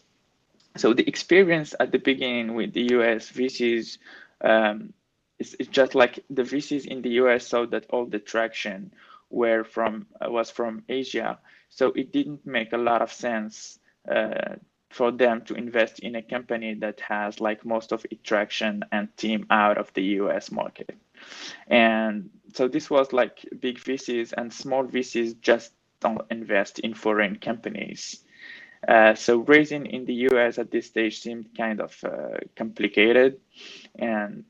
So 0.77 0.93
the 0.93 1.07
experience 1.07 1.73
at 1.79 1.91
the 1.91 1.97
beginning 1.97 2.53
with 2.53 2.73
the 2.73 2.93
US 2.93 3.31
VCs. 3.31 3.97
Um, 4.43 4.93
it's, 5.41 5.55
it's 5.59 5.69
just 5.69 5.95
like 5.95 6.23
the 6.29 6.43
VCs 6.43 6.85
in 6.85 7.01
the 7.01 7.09
US 7.21 7.47
saw 7.47 7.65
that 7.65 7.87
all 7.89 8.05
the 8.05 8.19
traction 8.19 8.93
were 9.31 9.63
from 9.63 10.05
uh, 10.23 10.29
was 10.29 10.51
from 10.51 10.83
Asia, 10.87 11.39
so 11.69 11.87
it 11.95 12.13
didn't 12.13 12.45
make 12.45 12.73
a 12.73 12.77
lot 12.77 13.01
of 13.01 13.11
sense 13.11 13.79
uh, 14.07 14.55
for 14.89 15.11
them 15.11 15.41
to 15.45 15.55
invest 15.55 15.99
in 15.99 16.15
a 16.15 16.21
company 16.21 16.75
that 16.75 16.99
has 16.99 17.39
like 17.39 17.65
most 17.65 17.91
of 17.91 18.05
its 18.11 18.21
traction 18.23 18.83
and 18.91 19.07
team 19.17 19.47
out 19.49 19.77
of 19.77 19.91
the 19.93 20.03
US 20.21 20.51
market. 20.51 20.95
And 21.67 22.29
so 22.53 22.67
this 22.67 22.89
was 22.89 23.11
like 23.11 23.45
big 23.59 23.79
VCs 23.79 24.33
and 24.37 24.53
small 24.53 24.83
VCs 24.83 25.41
just 25.41 25.73
don't 26.01 26.21
invest 26.29 26.79
in 26.79 26.93
foreign 26.93 27.37
companies. 27.37 28.23
Uh, 28.87 29.15
so 29.15 29.37
raising 29.37 29.85
in 29.85 30.05
the 30.05 30.27
US 30.29 30.59
at 30.59 30.71
this 30.71 30.87
stage 30.87 31.19
seemed 31.19 31.47
kind 31.57 31.79
of 31.79 31.95
uh, 32.03 32.37
complicated, 32.55 33.39
and 33.97 34.43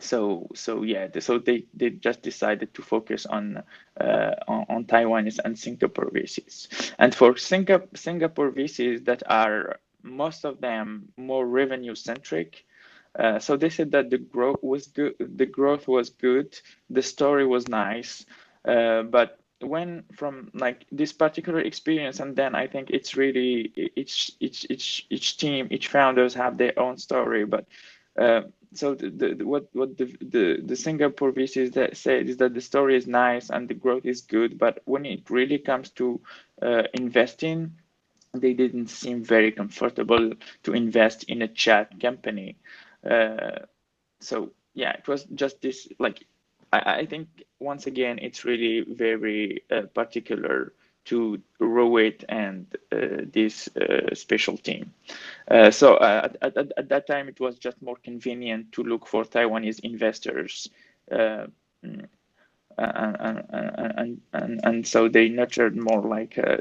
so 0.00 0.48
so 0.54 0.82
yeah, 0.82 1.08
so 1.20 1.38
they 1.38 1.66
they 1.74 1.90
just 1.90 2.22
decided 2.22 2.74
to 2.74 2.82
focus 2.82 3.26
on 3.26 3.62
uh, 4.00 4.34
on, 4.46 4.66
on 4.68 4.84
Taiwanese 4.84 5.38
and 5.44 5.58
Singapore 5.58 6.10
VCs, 6.10 6.92
and 6.98 7.14
for 7.14 7.36
Singapore 7.36 7.88
Singapore 7.94 8.50
VCs 8.50 9.04
that 9.06 9.22
are 9.26 9.80
most 10.02 10.44
of 10.44 10.60
them 10.60 11.08
more 11.16 11.46
revenue 11.46 11.94
centric. 11.94 12.64
Uh, 13.18 13.38
so 13.38 13.56
they 13.56 13.70
said 13.70 13.90
that 13.92 14.10
the 14.10 14.18
growth 14.18 14.62
was 14.62 14.86
good, 14.88 15.14
the 15.18 15.46
growth 15.46 15.88
was 15.88 16.10
good, 16.10 16.58
the 16.90 17.02
story 17.02 17.46
was 17.46 17.66
nice, 17.68 18.24
uh, 18.64 19.02
but 19.02 19.40
when 19.60 20.04
from 20.14 20.50
like 20.54 20.86
this 20.92 21.12
particular 21.12 21.60
experience 21.60 22.20
and 22.20 22.36
then 22.36 22.54
i 22.54 22.66
think 22.66 22.90
it's 22.90 23.16
really 23.16 23.72
each 23.96 24.30
each 24.38 24.66
each 24.70 25.06
each 25.10 25.36
team 25.36 25.66
each 25.70 25.88
founders 25.88 26.32
have 26.32 26.56
their 26.56 26.78
own 26.78 26.96
story 26.96 27.44
but 27.44 27.66
uh, 28.18 28.42
so 28.74 28.94
the, 28.94 29.10
the, 29.10 29.44
what 29.46 29.68
what 29.72 29.96
the, 29.96 30.04
the 30.20 30.60
the 30.64 30.76
singapore 30.76 31.32
vcs 31.32 31.72
that 31.74 31.96
said 31.96 32.28
is 32.28 32.36
that 32.38 32.54
the 32.54 32.60
story 32.60 32.96
is 32.96 33.06
nice 33.06 33.50
and 33.50 33.68
the 33.68 33.74
growth 33.74 34.04
is 34.04 34.20
good 34.22 34.58
but 34.58 34.80
when 34.84 35.06
it 35.06 35.28
really 35.30 35.58
comes 35.58 35.90
to 35.90 36.20
uh, 36.62 36.82
investing 36.94 37.72
they 38.34 38.52
didn't 38.54 38.88
seem 38.88 39.24
very 39.24 39.52
comfortable 39.52 40.32
to 40.62 40.72
invest 40.74 41.24
in 41.24 41.42
a 41.42 41.48
chat 41.48 41.98
company. 42.00 42.56
Uh, 43.08 43.60
so 44.20 44.52
yeah 44.74 44.92
it 44.92 45.08
was 45.08 45.24
just 45.34 45.60
this 45.62 45.88
like 45.98 46.26
I, 46.72 47.00
I 47.00 47.06
think 47.06 47.28
once 47.60 47.86
again 47.86 48.18
it's 48.20 48.44
really 48.44 48.82
very 48.88 49.64
uh, 49.70 49.82
particular 49.94 50.72
to 51.08 51.40
Rowit 51.60 52.24
and 52.28 52.66
uh, 52.92 53.24
this 53.32 53.68
uh, 53.76 54.14
special 54.14 54.56
team. 54.58 54.92
Uh, 55.50 55.70
so 55.70 55.96
uh, 55.96 56.28
at, 56.42 56.56
at, 56.56 56.72
at, 56.76 56.88
that 56.88 57.06
time, 57.06 57.28
it 57.28 57.40
was 57.40 57.58
just 57.58 57.80
more 57.80 57.96
convenient 58.04 58.72
to 58.72 58.82
look 58.82 59.06
for 59.06 59.24
Taiwanese 59.24 59.80
investors. 59.80 60.68
And, 62.78 63.16
and, 63.50 63.94
and, 63.96 64.20
and, 64.32 64.60
and 64.64 64.86
so 64.86 65.08
they 65.08 65.28
nurtured 65.28 65.76
more 65.76 66.00
like 66.02 66.38
uh, 66.38 66.58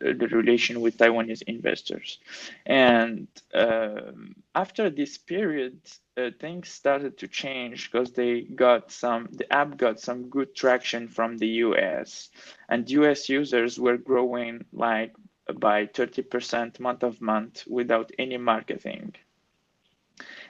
the 0.00 0.28
relation 0.32 0.80
with 0.80 0.96
Taiwanese 0.98 1.42
investors. 1.42 2.18
And 2.66 3.28
um, 3.54 4.34
after 4.54 4.90
this 4.90 5.18
period, 5.18 5.80
uh, 6.16 6.30
things 6.40 6.68
started 6.70 7.18
to 7.18 7.28
change 7.28 7.90
because 7.90 8.12
they 8.12 8.42
got 8.42 8.90
some, 8.90 9.28
the 9.32 9.52
app 9.52 9.76
got 9.76 10.00
some 10.00 10.30
good 10.30 10.54
traction 10.54 11.08
from 11.08 11.36
the 11.38 11.48
US, 11.66 12.30
and 12.68 12.90
US 12.90 13.28
users 13.28 13.78
were 13.78 13.98
growing 13.98 14.64
like 14.72 15.14
by 15.60 15.86
30% 15.86 16.80
month 16.80 17.02
of 17.02 17.20
month 17.20 17.64
without 17.68 18.10
any 18.18 18.38
marketing. 18.38 19.14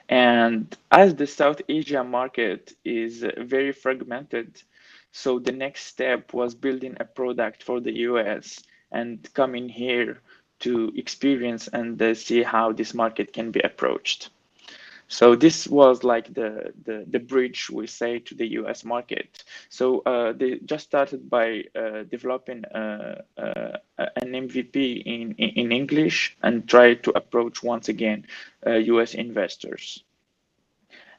And 0.09 0.75
as 0.91 1.15
the 1.15 1.27
South 1.27 1.61
Asia 1.69 2.03
market 2.03 2.73
is 2.85 3.25
very 3.39 3.73
fragmented, 3.73 4.63
so 5.13 5.39
the 5.39 5.53
next 5.53 5.87
step 5.87 6.33
was 6.33 6.55
building 6.55 6.97
a 7.01 7.05
product 7.05 7.63
for 7.63 7.81
the 7.81 7.93
US 8.09 8.63
and 8.93 9.33
coming 9.35 9.69
here 9.69 10.21
to 10.61 10.93
experience 10.97 11.69
and 11.69 12.01
uh, 12.03 12.15
see 12.15 12.43
how 12.43 12.73
this 12.73 12.95
market 12.95 13.33
can 13.33 13.51
be 13.51 13.61
approached. 13.61 14.31
So 15.09 15.35
this 15.35 15.67
was 15.67 16.05
like 16.05 16.35
the, 16.35 16.73
the, 16.85 17.07
the 17.09 17.19
bridge 17.19 17.71
we 17.71 17.87
say 17.87 18.19
to 18.19 18.35
the 18.35 18.47
US 18.59 18.85
market. 18.85 19.43
So 19.71 20.01
uh, 20.01 20.33
they 20.33 20.59
just 20.67 20.85
started 20.85 21.31
by 21.31 21.65
uh, 21.75 22.03
developing 22.11 22.65
uh, 22.67 23.23
uh 23.39 23.79
an 23.99 24.33
MVP 24.33 25.03
in, 25.07 25.33
in 25.33 25.73
English 25.73 26.37
and 26.43 26.69
try 26.69 26.95
to 26.95 27.11
approach 27.17 27.63
once 27.63 27.89
again 27.89 28.27
US 28.67 29.15
uh, 29.15 29.19
investors. 29.19 30.05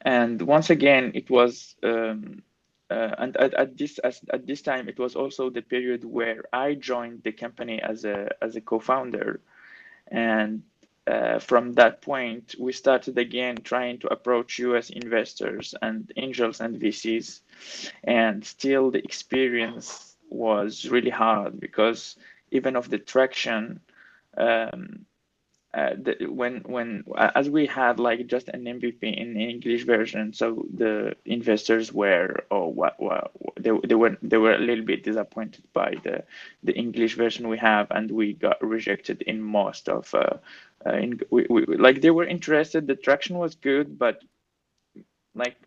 And 0.01 0.41
once 0.41 0.69
again, 0.69 1.11
it 1.13 1.29
was 1.29 1.75
um, 1.83 2.43
uh, 2.89 3.15
and 3.17 3.37
at, 3.37 3.53
at 3.53 3.77
this 3.77 3.99
as, 3.99 4.21
at 4.31 4.47
this 4.47 4.61
time 4.61 4.89
it 4.89 4.99
was 4.99 5.15
also 5.15 5.49
the 5.49 5.61
period 5.61 6.03
where 6.03 6.43
I 6.51 6.73
joined 6.73 7.23
the 7.23 7.31
company 7.31 7.81
as 7.81 8.05
a 8.05 8.29
as 8.41 8.55
a 8.55 8.61
co-founder. 8.61 9.41
And 10.07 10.63
uh, 11.07 11.39
from 11.39 11.73
that 11.73 12.01
point 12.01 12.55
we 12.59 12.71
started 12.71 13.17
again 13.17 13.57
trying 13.63 13.99
to 13.99 14.07
approach 14.07 14.59
US 14.59 14.89
investors 14.89 15.75
and 15.81 16.11
angels 16.17 16.61
and 16.61 16.79
VCs 16.79 17.41
and 18.03 18.45
still 18.45 18.91
the 18.91 19.03
experience 19.03 20.17
was 20.29 20.87
really 20.89 21.09
hard 21.09 21.59
because 21.59 22.15
even 22.51 22.75
of 22.75 22.89
the 22.89 22.99
traction 22.99 23.79
um, 24.37 25.05
uh, 25.73 25.91
the, 26.01 26.25
when 26.25 26.61
when 26.65 27.03
as 27.17 27.47
we 27.49 27.67
had 27.67 27.99
like 27.99 28.25
just 28.25 28.49
an 28.49 28.63
MVP 28.63 29.03
in 29.03 29.37
English 29.37 29.83
version, 29.83 30.33
so 30.33 30.65
the 30.73 31.15
investors 31.25 31.93
were 31.93 32.43
oh 32.49 32.67
what 32.67 32.99
what 32.99 33.31
they, 33.59 33.71
they 33.85 33.93
were 33.93 34.17
they 34.23 34.37
were 34.37 34.55
a 34.55 34.57
little 34.59 34.83
bit 34.83 35.03
disappointed 35.03 35.63
by 35.73 35.93
the 36.03 36.23
the 36.63 36.73
English 36.73 37.15
version 37.15 37.47
we 37.47 37.57
have, 37.59 37.87
and 37.91 38.09
we 38.09 38.33
got 38.33 38.57
rejected 38.65 39.21
in 39.23 39.41
most 39.41 39.89
of 39.89 40.11
uh, 40.15 40.37
uh 40.87 40.93
in 40.93 41.19
we, 41.29 41.45
we, 41.49 41.65
like 41.67 42.01
they 42.01 42.11
were 42.11 42.25
interested, 42.25 42.87
the 42.87 42.95
traction 42.95 43.37
was 43.37 43.53
good, 43.53 43.99
but 43.99 44.23
like 45.35 45.57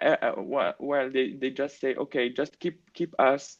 uh, 0.00 0.16
uh 0.22 0.74
well 0.78 1.10
they 1.10 1.32
they 1.32 1.50
just 1.50 1.80
say 1.80 1.96
okay 1.96 2.28
just 2.30 2.60
keep 2.60 2.80
keep 2.94 3.12
us 3.18 3.58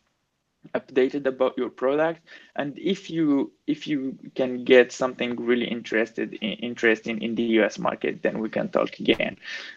updated 0.75 1.27
about 1.27 1.57
your 1.59 1.69
product. 1.69 2.21
And 2.57 2.79
if 2.79 3.11
you 3.11 3.53
if 3.67 3.87
you 3.87 4.19
can 4.35 4.65
get 4.65 4.93
something 4.93 5.37
really 5.37 5.67
interested 5.67 6.35
in, 6.35 6.53
interesting 6.53 7.23
in 7.23 7.35
the 7.35 7.45
us 7.45 7.79
market 7.79 8.23
then 8.23 8.39
we 8.39 8.49
can 8.49 8.69
talk 8.69 8.99
again. 8.99 9.37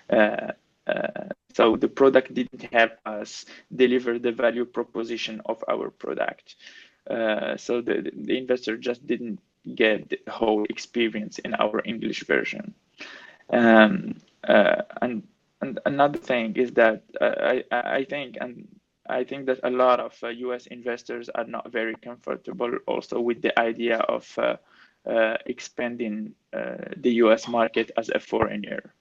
Uh, 0.09 0.51
uh, 0.87 1.29
so 1.53 1.75
the 1.75 1.87
product 1.87 2.33
didn't 2.33 2.71
help 2.71 2.91
us 3.05 3.45
deliver 3.75 4.19
the 4.19 4.31
value 4.31 4.65
proposition 4.65 5.41
of 5.45 5.63
our 5.67 5.89
product. 5.89 6.55
Uh, 7.09 7.57
so 7.57 7.81
the, 7.81 8.11
the 8.13 8.37
investor 8.37 8.77
just 8.77 9.05
didn't 9.07 9.39
get 9.73 10.09
the 10.09 10.19
whole 10.31 10.63
experience 10.69 11.39
in 11.39 11.55
our 11.55 11.81
english 11.85 12.23
version. 12.25 12.73
Um, 13.49 14.17
uh, 14.47 14.81
and 15.01 15.23
and 15.61 15.79
another 15.85 16.19
thing 16.19 16.55
is 16.55 16.71
that 16.73 17.03
uh, 17.19 17.33
I, 17.39 17.63
I 17.71 18.03
think 18.03 18.37
and 18.39 18.67
I 19.07 19.23
think 19.23 19.45
that 19.45 19.59
a 19.63 19.69
lot 19.69 19.99
of 19.99 20.17
uh, 20.23 20.29
US 20.29 20.67
investors 20.67 21.29
are 21.29 21.45
not 21.45 21.71
very 21.71 21.95
comfortable 21.95 22.71
also 22.87 23.19
with 23.19 23.41
the 23.41 23.57
idea 23.59 23.97
of 23.97 24.27
uh, 24.37 24.57
uh, 25.05 25.37
expanding 25.45 26.33
uh, 26.53 26.77
the 26.97 27.13
US 27.25 27.47
market 27.47 27.91
as 27.97 28.09
a 28.09 28.19
foreigner 28.19 28.93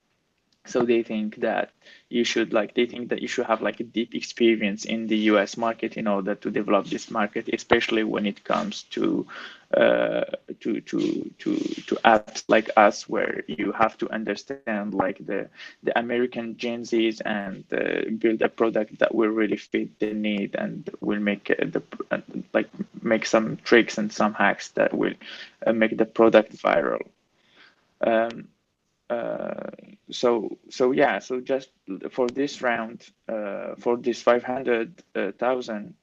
so 0.67 0.85
they 0.85 1.03
think 1.03 1.37
that 1.41 1.71
you 2.09 2.25
should 2.25 2.53
like 2.53 2.75
they 2.75 2.87
think 2.87 3.09
that 3.11 3.21
you 3.21 3.29
should 3.29 3.47
have 3.47 3.61
like 3.61 3.81
a 3.81 3.85
deep 3.85 4.15
experience 4.15 4.85
in 4.85 5.07
the 5.07 5.17
us 5.17 5.57
market 5.57 5.97
in 5.97 6.07
order 6.07 6.35
to 6.35 6.51
develop 6.51 6.87
this 6.87 7.11
market 7.11 7.49
especially 7.53 8.05
when 8.05 8.27
it 8.27 8.43
comes 8.45 8.85
to 8.85 9.27
uh, 9.77 10.25
to 10.61 10.81
to 10.83 11.31
to 11.39 11.57
to 11.57 11.95
apps 12.05 12.45
like 12.49 12.71
us 12.77 13.09
where 13.09 13.43
you 13.49 13.73
have 13.73 13.99
to 13.99 14.09
understand 14.11 14.95
like 14.95 15.19
the 15.27 15.49
the 15.83 15.99
american 15.99 16.57
gen 16.57 16.85
z's 16.85 17.21
and 17.21 17.65
uh, 17.73 18.09
build 18.19 18.41
a 18.43 18.49
product 18.49 18.99
that 18.99 19.15
will 19.15 19.31
really 19.31 19.57
fit 19.57 19.99
the 19.99 20.13
need 20.15 20.55
and 20.55 20.91
will 21.01 21.21
make 21.21 21.51
uh, 21.51 21.65
the 21.67 21.83
like 22.53 22.71
make 23.03 23.27
some 23.27 23.57
tricks 23.59 23.99
and 23.99 24.13
some 24.13 24.33
hacks 24.35 24.69
that 24.71 24.95
will 24.95 25.15
uh, 25.67 25.73
make 25.73 25.97
the 25.97 26.07
product 26.07 26.57
viral. 26.57 27.03
Um, 28.01 28.49
uh, 29.11 29.71
so 30.11 30.57
so 30.71 30.93
yeah 30.93 31.19
so 31.19 31.41
just 31.41 31.71
for 32.11 32.27
this 32.29 32.63
round 32.63 33.07
uh, 33.29 33.75
for 33.79 33.99
this 33.99 34.23
500,000 34.23 35.95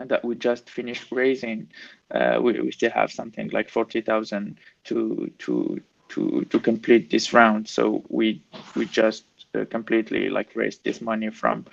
uh, 0.00 0.04
that 0.06 0.24
we 0.24 0.34
just 0.34 0.70
finished 0.70 1.12
raising 1.12 1.68
uh, 2.10 2.38
we, 2.42 2.58
we 2.60 2.72
still 2.72 2.90
have 2.90 3.12
something 3.12 3.50
like 3.50 3.68
40,000 3.68 4.58
to 4.84 5.30
to 5.38 5.80
to 6.08 6.44
to 6.50 6.60
complete 6.60 7.10
this 7.10 7.32
round. 7.32 7.66
So 7.68 8.04
we 8.10 8.42
we 8.76 8.84
just 8.84 9.24
uh, 9.54 9.64
completely 9.70 10.28
like 10.28 10.54
raised 10.54 10.84
this 10.84 11.00
money 11.00 11.30
from 11.30 11.64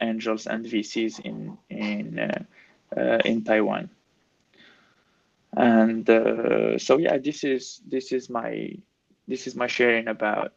angels 0.00 0.46
and 0.46 0.64
VCs 0.64 1.20
in 1.20 1.58
in 1.68 2.46
in 3.24 3.44
Taiwan. 3.44 3.90
And 5.52 6.06
so 6.80 6.96
yeah 6.96 7.18
this 7.18 7.44
is 7.44 7.82
this 7.86 8.12
is 8.12 8.30
my 8.30 8.78
this 9.28 9.46
is 9.46 9.54
my 9.54 9.66
sharing 9.66 10.08
about 10.08 10.52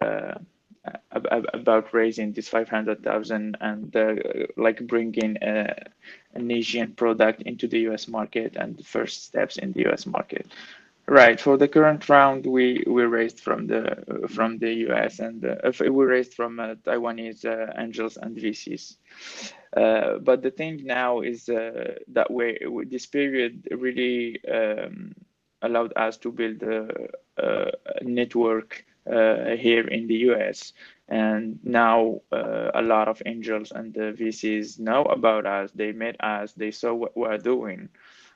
uh, 0.00 0.34
about 1.10 1.92
raising 1.92 2.32
this 2.32 2.48
500,000 2.48 3.56
and 3.60 3.96
uh, 3.96 4.14
like 4.56 4.86
bringing 4.86 5.36
a, 5.42 5.74
an 6.34 6.50
Asian 6.50 6.92
product 6.92 7.42
into 7.42 7.66
the 7.66 7.80
US 7.90 8.08
market 8.08 8.56
and 8.56 8.76
the 8.76 8.84
first 8.84 9.24
steps 9.24 9.58
in 9.58 9.72
the 9.72 9.86
US 9.88 10.06
market. 10.06 10.46
Right. 11.06 11.40
For 11.40 11.56
the 11.56 11.68
current 11.68 12.06
round, 12.10 12.44
we 12.44 12.84
we 12.86 13.02
raised 13.04 13.40
from 13.40 13.66
the 13.66 14.28
from 14.28 14.58
the 14.58 14.72
US 14.88 15.20
and 15.20 15.42
uh, 15.42 15.72
we 15.80 16.04
raised 16.04 16.34
from 16.34 16.60
uh, 16.60 16.74
Taiwanese 16.84 17.46
uh, 17.46 17.72
angels 17.78 18.18
and 18.18 18.36
VCs. 18.36 18.96
Uh, 19.74 20.18
but 20.18 20.42
the 20.42 20.50
thing 20.50 20.84
now 20.84 21.20
is 21.20 21.48
uh, 21.48 21.94
that 22.08 22.30
way 22.30 22.58
this 22.90 23.06
period 23.06 23.68
really 23.70 24.38
um, 24.52 25.14
allowed 25.62 25.94
us 25.96 26.18
to 26.18 26.30
build 26.30 26.62
a 26.62 26.88
network 28.02 28.84
uh, 29.06 29.56
here 29.56 29.86
in 29.88 30.06
the 30.06 30.16
US. 30.30 30.72
And 31.08 31.58
now 31.64 32.20
a 32.32 32.82
lot 32.82 33.08
of 33.08 33.22
angels 33.24 33.72
and 33.72 33.94
the 33.94 34.12
VCs 34.12 34.78
know 34.78 35.04
about 35.04 35.46
us. 35.46 35.70
They 35.74 35.92
met 35.92 36.16
us. 36.20 36.52
They 36.52 36.70
saw 36.70 36.92
what 36.92 37.16
we're 37.16 37.38
doing, 37.38 37.88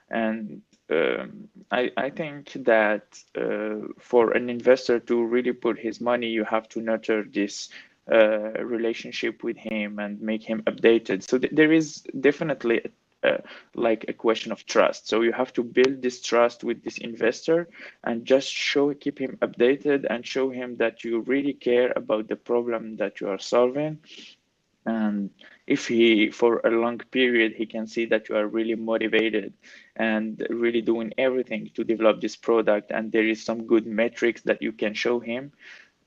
and 0.08 0.62
um, 0.90 1.48
I, 1.70 1.90
I, 1.96 2.10
think 2.10 2.52
that 2.64 3.18
uh, 3.36 3.88
for 3.98 4.32
an 4.32 4.50
investor 4.50 4.98
to 5.00 5.24
really 5.24 5.52
put 5.52 5.78
his 5.78 6.00
money, 6.00 6.28
you 6.28 6.44
have 6.44 6.68
to 6.70 6.80
nurture 6.80 7.24
this 7.24 7.70
uh, 8.10 8.52
relationship 8.64 9.42
with 9.42 9.56
him 9.56 9.98
and 9.98 10.20
make 10.20 10.42
him 10.42 10.62
updated. 10.66 11.22
So 11.22 11.38
th 11.38 11.52
there 11.52 11.72
is 11.72 12.02
definitely 12.20 12.80
uh, 13.22 13.38
like 13.74 14.04
a 14.08 14.12
question 14.12 14.52
of 14.52 14.66
trust. 14.66 15.08
So 15.08 15.22
you 15.22 15.32
have 15.32 15.52
to 15.54 15.62
build 15.62 16.02
this 16.02 16.20
trust 16.20 16.64
with 16.64 16.82
this 16.82 16.98
investor 16.98 17.68
and 18.04 18.24
just 18.24 18.48
show, 18.48 18.92
keep 18.94 19.18
him 19.18 19.38
updated 19.42 20.06
and 20.10 20.26
show 20.26 20.50
him 20.50 20.76
that 20.76 21.04
you 21.04 21.20
really 21.20 21.52
care 21.54 21.92
about 21.94 22.28
the 22.28 22.36
problem 22.36 22.96
that 22.96 23.20
you 23.20 23.28
are 23.28 23.38
solving 23.38 23.98
and 24.86 25.30
if 25.66 25.86
he 25.86 26.30
for 26.30 26.60
a 26.64 26.70
long 26.70 26.98
period 26.98 27.52
he 27.54 27.66
can 27.66 27.86
see 27.86 28.04
that 28.04 28.28
you 28.28 28.36
are 28.36 28.48
really 28.48 28.74
motivated 28.74 29.52
and 29.96 30.44
really 30.50 30.80
doing 30.80 31.12
everything 31.18 31.70
to 31.74 31.84
develop 31.84 32.20
this 32.20 32.36
product 32.36 32.90
and 32.90 33.12
there 33.12 33.26
is 33.26 33.44
some 33.44 33.66
good 33.66 33.86
metrics 33.86 34.42
that 34.42 34.60
you 34.60 34.72
can 34.72 34.92
show 34.92 35.20
him 35.20 35.52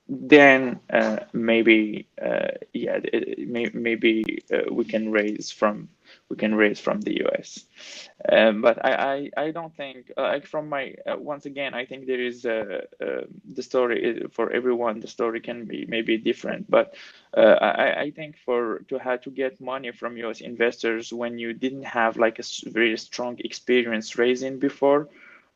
then 0.08 0.80
uh, 0.92 1.18
maybe 1.34 2.08
uh, 2.22 2.50
yeah 2.74 3.00
may, 3.38 3.70
maybe 3.74 4.24
uh, 4.54 4.72
we 4.72 4.84
can 4.84 5.12
raise 5.12 5.52
from 5.52 5.88
we 6.30 6.36
can 6.36 6.56
raise 6.56 6.80
from 6.80 7.02
the 7.02 7.22
US. 7.26 7.66
Um, 8.32 8.62
but 8.62 8.84
I, 8.84 9.30
I, 9.38 9.46
I 9.46 9.52
don't 9.52 9.76
think 9.76 10.12
uh, 10.18 10.24
like 10.24 10.46
from 10.48 10.70
my 10.70 10.96
uh, 11.06 11.18
once 11.18 11.46
again 11.46 11.74
I 11.74 11.86
think 11.86 12.08
there 12.08 12.22
is 12.22 12.46
a, 12.46 12.82
the 13.54 13.64
story 13.64 14.24
for 14.32 14.52
everyone 14.52 15.00
the 15.00 15.08
story 15.08 15.40
can 15.40 15.66
be 15.66 15.86
maybe 15.88 16.18
different 16.18 16.70
but 16.70 16.96
uh, 17.36 17.58
I, 17.62 18.02
I 18.04 18.12
think 18.12 18.38
for 18.38 18.80
to 18.88 18.98
have 18.98 19.22
to 19.22 19.30
get 19.32 19.62
money 19.62 19.92
from 19.92 20.18
US 20.18 20.42
investors 20.42 21.14
when 21.14 21.38
you 21.38 21.54
didn't 21.54 21.84
have 21.84 22.18
like 22.18 22.40
a 22.40 22.44
very 22.70 22.98
strong 22.98 23.38
experience 23.40 24.18
raising 24.18 24.60
before 24.60 25.10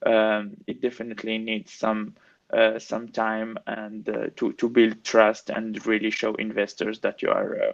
um, 0.06 0.58
it 0.68 0.82
definitely 0.82 1.38
needs 1.38 1.74
some 1.74 2.16
uh, 2.54 2.80
some 2.80 3.08
time 3.10 3.58
and 3.68 4.08
uh, 4.10 4.28
to 4.36 4.54
to 4.54 4.70
build 4.70 5.04
trust 5.04 5.50
and 5.50 5.86
really 5.86 6.10
show 6.12 6.36
investors 6.36 7.00
that 7.00 7.22
you 7.22 7.30
are 7.30 7.56
uh, 7.62 7.72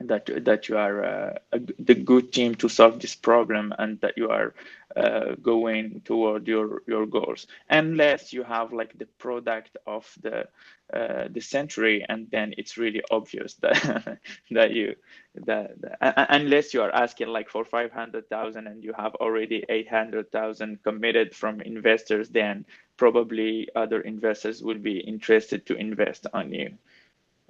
that 0.00 0.44
that 0.44 0.68
you 0.68 0.78
are 0.78 1.04
uh, 1.04 1.38
a, 1.52 1.60
the 1.80 1.94
good 1.94 2.32
team 2.32 2.54
to 2.54 2.68
solve 2.68 3.00
this 3.00 3.16
problem 3.16 3.74
and 3.78 4.00
that 4.00 4.16
you 4.16 4.28
are 4.28 4.54
uh, 4.96 5.34
going 5.42 6.00
toward 6.04 6.46
your 6.46 6.82
your 6.86 7.04
goals. 7.06 7.46
Unless 7.68 8.32
you 8.32 8.44
have 8.44 8.72
like 8.72 8.96
the 8.96 9.06
product 9.18 9.76
of 9.86 10.08
the 10.22 10.46
uh, 10.92 11.28
the 11.30 11.40
century 11.40 12.04
and 12.08 12.30
then 12.30 12.54
it's 12.56 12.78
really 12.78 13.02
obvious 13.10 13.54
that 13.60 14.18
that 14.50 14.70
you 14.72 14.94
that, 15.34 15.80
that, 15.80 15.98
unless 16.30 16.72
you 16.72 16.80
are 16.80 16.94
asking 16.94 17.28
like 17.28 17.50
for 17.50 17.64
500,000 17.64 18.66
and 18.66 18.82
you 18.82 18.92
have 18.94 19.14
already 19.16 19.64
800,000 19.68 20.82
committed 20.82 21.34
from 21.34 21.60
investors 21.60 22.28
then 22.30 22.64
probably 22.96 23.68
other 23.76 24.00
investors 24.00 24.62
will 24.62 24.78
be 24.78 24.98
interested 25.00 25.66
to 25.66 25.74
invest 25.74 26.26
on 26.32 26.52
you. 26.52 26.72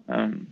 Um, 0.08 0.48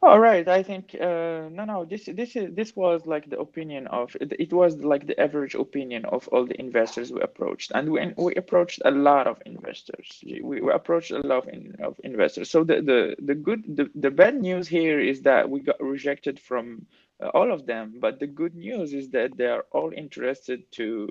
all 0.00 0.20
right, 0.20 0.46
I 0.46 0.62
think 0.62 0.94
uh, 0.94 1.48
no, 1.50 1.64
no. 1.64 1.84
This 1.84 2.04
this 2.06 2.36
is 2.36 2.54
this 2.54 2.76
was 2.76 3.04
like 3.06 3.28
the 3.28 3.40
opinion 3.40 3.88
of 3.88 4.16
it 4.20 4.52
was 4.52 4.76
like 4.76 5.06
the 5.08 5.20
average 5.20 5.56
opinion 5.56 6.04
of 6.04 6.28
all 6.28 6.46
the 6.46 6.58
investors 6.60 7.10
we 7.10 7.20
approached, 7.20 7.72
and 7.74 7.90
we 7.90 8.12
we 8.16 8.34
approached 8.36 8.80
a 8.84 8.92
lot 8.92 9.26
of 9.26 9.42
investors. 9.44 10.22
We, 10.24 10.60
we 10.62 10.72
approached 10.72 11.10
a 11.10 11.18
lot 11.18 11.48
of, 11.48 11.48
in, 11.48 11.76
of 11.82 12.00
investors. 12.04 12.48
So 12.48 12.62
the 12.62 12.80
the 12.80 13.16
the 13.18 13.34
good 13.34 13.64
the, 13.76 13.90
the 13.96 14.10
bad 14.10 14.40
news 14.40 14.68
here 14.68 15.00
is 15.00 15.22
that 15.22 15.50
we 15.50 15.60
got 15.60 15.82
rejected 15.82 16.38
from 16.38 16.86
uh, 17.20 17.28
all 17.34 17.52
of 17.52 17.66
them, 17.66 17.94
but 18.00 18.20
the 18.20 18.28
good 18.28 18.54
news 18.54 18.94
is 18.94 19.10
that 19.10 19.36
they 19.36 19.46
are 19.46 19.64
all 19.72 19.92
interested 19.92 20.70
to 20.72 21.08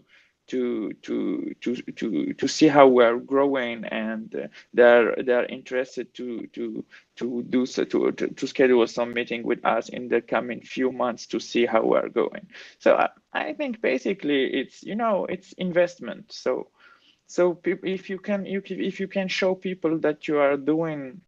to 0.48 0.94
to 1.02 1.54
to 1.62 1.76
to 1.76 2.34
to 2.34 2.48
see 2.48 2.68
how 2.68 2.88
we're 2.88 3.18
growing 3.18 3.86
and 3.86 4.34
uh, 4.36 4.48
they're 4.74 5.16
they're 5.26 5.46
interested 5.46 6.14
to 6.14 6.48
to 6.48 6.84
to 7.16 7.44
do 7.44 7.66
so 7.66 7.84
to, 7.84 8.12
to, 8.12 8.28
to 8.28 8.48
schedule 8.48 8.88
some 8.88 9.14
meeting 9.14 9.44
with 9.44 9.64
us 9.66 9.90
in 9.90 10.08
the 10.08 10.22
coming 10.22 10.62
few 10.62 10.92
months 10.92 11.26
to 11.28 11.40
see 11.40 11.66
how 11.66 11.84
we're 11.84 12.10
going. 12.10 12.48
So 12.80 12.96
I, 12.96 13.10
I 13.34 13.54
think 13.54 13.82
basically 13.82 14.46
it's 14.46 14.84
you 14.84 14.96
know 14.96 15.26
it's 15.26 15.54
investment. 15.54 16.32
So 16.32 16.70
so 17.28 17.60
if 17.66 18.10
you 18.10 18.20
can 18.20 18.46
you 18.46 18.62
if 18.66 19.00
you 19.00 19.08
can 19.08 19.28
show 19.28 19.54
people 19.56 20.00
that 20.00 20.28
you 20.28 20.40
are 20.40 20.58
doing 20.58 21.22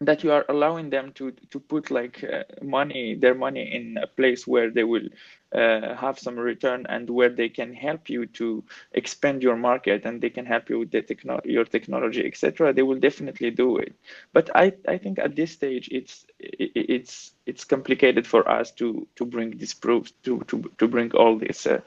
that 0.00 0.22
you 0.22 0.30
are 0.30 0.44
allowing 0.48 0.90
them 0.90 1.12
to 1.12 1.30
to 1.50 1.58
put 1.58 1.90
like 1.90 2.22
uh, 2.24 2.42
money 2.62 3.14
their 3.14 3.34
money 3.34 3.74
in 3.74 3.96
a 4.02 4.06
place 4.06 4.46
where 4.46 4.70
they 4.70 4.84
will 4.84 5.08
have 5.54 6.18
some 6.18 6.38
return 6.38 6.86
and 6.88 7.08
where 7.08 7.28
they 7.28 7.48
can 7.48 7.72
help 7.72 8.08
you 8.08 8.26
to 8.26 8.64
expand 8.92 9.42
your 9.42 9.56
market 9.56 10.04
and 10.04 10.20
they 10.20 10.30
can 10.30 10.44
help 10.44 10.68
you 10.68 10.80
with 10.80 10.90
the 10.90 11.02
techno- 11.02 11.40
your 11.44 11.64
technology 11.64 12.26
etc 12.26 12.72
they 12.72 12.82
will 12.82 12.98
definitely 12.98 13.50
do 13.50 13.76
it. 13.76 13.94
But 14.32 14.50
i 14.54 14.72
i 14.88 14.98
think 14.98 15.18
at 15.18 15.36
this 15.36 15.52
stage 15.52 15.88
it's 15.92 16.26
it's 16.40 17.32
it's 17.46 17.64
complicated 17.64 18.26
for 18.26 18.48
us 18.48 18.70
to 18.72 19.06
to 19.16 19.24
bring 19.24 19.56
this 19.58 19.74
proof 19.74 20.10
to 20.22 20.40
to 20.48 20.70
to 20.78 20.88
bring 20.88 21.12
all 21.12 21.38
this 21.38 21.66
uh, 21.66 21.80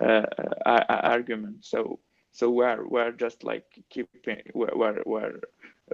uh, 0.00 0.26
uh 0.66 1.00
argument. 1.02 1.64
So 1.64 1.98
so 2.32 2.50
we're 2.50 2.86
we're 2.86 3.12
just 3.12 3.44
like 3.44 3.64
keeping 3.88 4.42
we're, 4.52 5.02
we're 5.06 5.40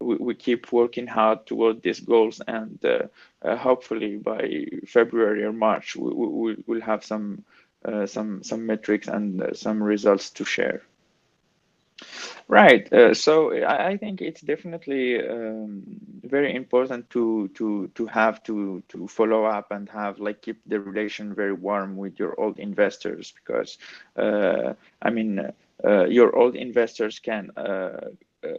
we, 0.01 0.17
we 0.17 0.35
keep 0.35 0.73
working 0.73 1.07
hard 1.07 1.45
toward 1.47 1.83
these 1.83 2.01
goals 2.01 2.41
and 2.47 2.83
uh, 2.85 3.03
uh, 3.43 3.57
hopefully 3.57 4.17
by 4.17 4.67
February 4.87 5.45
or 5.45 5.53
March 5.53 5.97
we, 5.97 6.13
we, 6.13 6.65
will 6.67 6.81
have 6.81 7.05
some 7.05 7.45
uh, 7.85 8.07
some 8.07 8.43
some 8.43 8.65
metrics 8.65 9.09
and 9.09 9.43
uh, 9.43 9.53
some 9.55 9.83
results 9.83 10.31
to 10.31 10.45
share. 10.45 10.83
Right. 12.49 12.93
Uh, 12.93 13.15
so 13.15 13.53
I, 13.53 13.89
I, 13.91 13.97
think 13.97 14.21
it's 14.21 14.41
definitely 14.41 15.21
um, 15.27 15.83
very 16.23 16.55
important 16.55 17.09
to 17.11 17.49
to 17.55 17.89
to 17.95 18.07
have 18.07 18.43
to 18.45 18.83
to 18.89 19.09
follow 19.09 19.45
up 19.45 19.71
and 19.71 19.89
have 19.89 20.21
like 20.21 20.43
keep 20.43 20.61
the 20.67 20.81
relation 20.81 21.35
very 21.35 21.53
warm 21.53 21.97
with 21.97 22.19
your 22.19 22.39
old 22.41 22.59
investors 22.59 23.33
because 23.33 23.79
uh, 24.17 24.75
I 25.01 25.11
mean 25.11 25.53
your 26.09 26.37
old 26.37 26.55
investors 26.55 27.19
can 27.19 27.51
uh, 27.57 28.11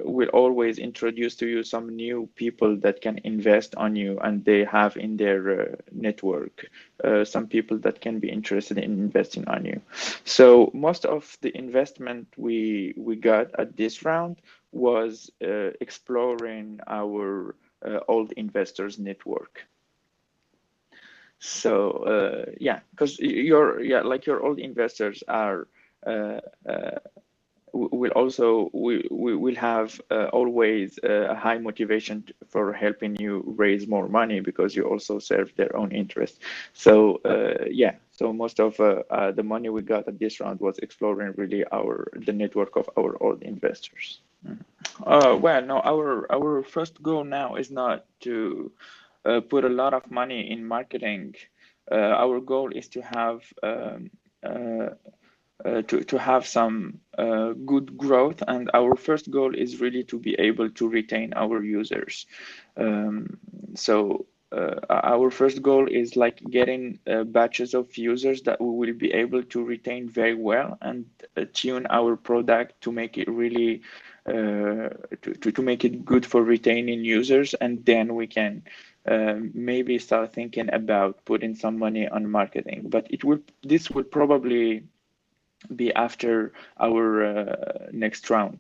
will 0.02 0.30
always 0.30 0.78
introduce 0.80 1.36
to 1.36 1.48
you 1.48 1.64
some 1.64 1.90
new 1.96 2.30
people 2.36 2.76
that 2.78 3.02
can 3.02 3.20
invest 3.24 3.76
on 3.76 3.96
you 3.96 4.18
and 4.20 4.44
they 4.46 4.64
have 4.64 4.98
in 4.98 5.18
their 5.18 5.62
uh, 5.62 5.76
network 5.92 6.70
uh, 7.04 7.24
some 7.24 7.48
people 7.48 7.78
that 7.78 8.02
can 8.02 8.20
be 8.20 8.30
interested 8.30 8.78
in 8.78 8.92
investing 8.94 9.48
on 9.48 9.66
you. 9.66 9.82
So 10.24 10.70
most 10.74 11.06
of 11.06 11.38
the 11.42 11.56
investment 11.58 12.28
we 12.38 12.94
we 12.98 13.16
got 13.16 13.48
at 13.60 13.76
this 13.78 14.04
round 14.06 14.38
was 14.72 15.32
uh, 15.44 15.72
exploring 15.82 16.80
our 16.88 17.56
uh, 17.86 18.00
old 18.08 18.32
investors 18.34 19.00
network. 19.00 19.66
So 21.40 21.92
uh, 21.92 22.52
yeah 22.60 22.80
because 22.92 23.20
your 23.20 23.82
yeah 23.82 24.02
like 24.02 24.26
your 24.26 24.44
old 24.44 24.60
investors 24.60 25.24
are 25.28 25.68
will 27.74 28.12
also 28.12 28.70
we, 28.74 29.08
we 29.12 29.36
will 29.36 29.56
have 29.56 30.00
uh, 30.12 30.26
always 30.34 31.00
uh, 31.04 31.28
a 31.30 31.36
high 31.36 31.58
motivation 31.58 32.24
for 32.48 32.74
helping 32.74 33.16
you 33.16 33.44
raise 33.58 33.88
more 33.88 34.08
money 34.08 34.40
because 34.40 34.76
you 34.76 34.84
also 34.84 35.20
serve 35.20 35.54
their 35.56 35.76
own 35.76 35.92
interest. 35.92 36.42
So 36.74 37.22
uh, 37.26 37.66
yeah. 37.70 37.96
So 38.12 38.32
most 38.34 38.60
of 38.60 38.80
uh, 38.80 39.04
uh, 39.10 39.32
the 39.32 39.44
money 39.44 39.70
we 39.70 39.82
got 39.82 40.08
at 40.08 40.20
this 40.20 40.40
round 40.40 40.60
was 40.60 40.78
exploring 40.80 41.34
really 41.38 41.64
our 41.72 42.08
the 42.14 42.34
network 42.34 42.76
of 42.76 42.90
our 42.98 43.18
old 43.22 43.42
investors. 43.44 44.22
Uh, 45.06 45.38
well 45.42 45.62
no 45.62 45.80
our 45.82 46.32
our 46.32 46.64
first 46.64 47.02
goal 47.02 47.24
now 47.24 47.56
is 47.56 47.72
not 47.72 48.06
to 48.22 48.72
put 49.50 49.64
a 49.64 49.70
lot 49.70 49.94
of 49.94 50.10
money 50.12 50.52
in 50.52 50.66
marketing. 50.66 51.36
Our 51.92 52.40
goal 52.40 52.72
is 52.74 52.88
to 52.90 53.02
have 53.02 53.42
um, 53.64 54.10
to, 55.64 56.04
to 56.04 56.18
have 56.18 56.46
some 56.46 57.00
uh, 57.18 57.54
good 57.66 57.98
growth. 57.98 58.44
And 58.48 58.70
our 58.74 58.96
first 58.96 59.32
goal 59.32 59.56
is 59.56 59.80
really 59.80 60.04
to 60.06 60.20
be 60.20 60.36
able 60.36 60.70
to 60.72 60.90
retain 60.90 61.34
our 61.36 61.64
users. 61.64 62.26
Um, 62.78 63.38
so 63.76 64.26
uh, 64.54 64.80
our 64.90 65.32
first 65.32 65.64
goal 65.64 65.88
is 65.88 66.16
like 66.16 66.40
getting 66.52 67.00
uh, 67.08 67.24
batches 67.24 67.74
of 67.74 67.98
users 67.98 68.44
that 68.44 68.62
we 68.62 68.70
will 68.70 68.94
be 68.94 69.12
able 69.12 69.42
to 69.42 69.64
retain 69.64 70.08
very 70.08 70.36
well 70.36 70.78
and 70.82 71.06
uh, 71.38 71.46
tune 71.54 71.88
our 71.90 72.16
product 72.16 72.80
to 72.82 72.92
make 72.92 73.18
it 73.18 73.28
really 73.28 73.82
uh, 74.28 74.90
to, 75.22 75.34
to, 75.42 75.52
to 75.52 75.62
make 75.64 75.84
it 75.84 76.06
good 76.06 76.24
for 76.24 76.44
retaining 76.44 77.04
users 77.04 77.56
and 77.56 77.84
then 77.86 78.14
we 78.14 78.28
can 78.28 78.62
maybe 79.54 80.00
start 80.00 80.32
thinking 80.32 80.70
about 80.72 81.26
putting 81.26 81.54
some 81.56 81.78
money 81.78 82.08
on 82.08 82.30
marketing 82.30 82.84
but 82.86 83.06
it 83.10 83.22
will 83.24 83.40
this 83.64 83.90
will 83.90 84.04
probably 84.04 84.84
be 85.76 85.94
after 85.94 86.54
our 86.80 87.26
uh, 87.26 87.88
next 87.92 88.30
round 88.30 88.60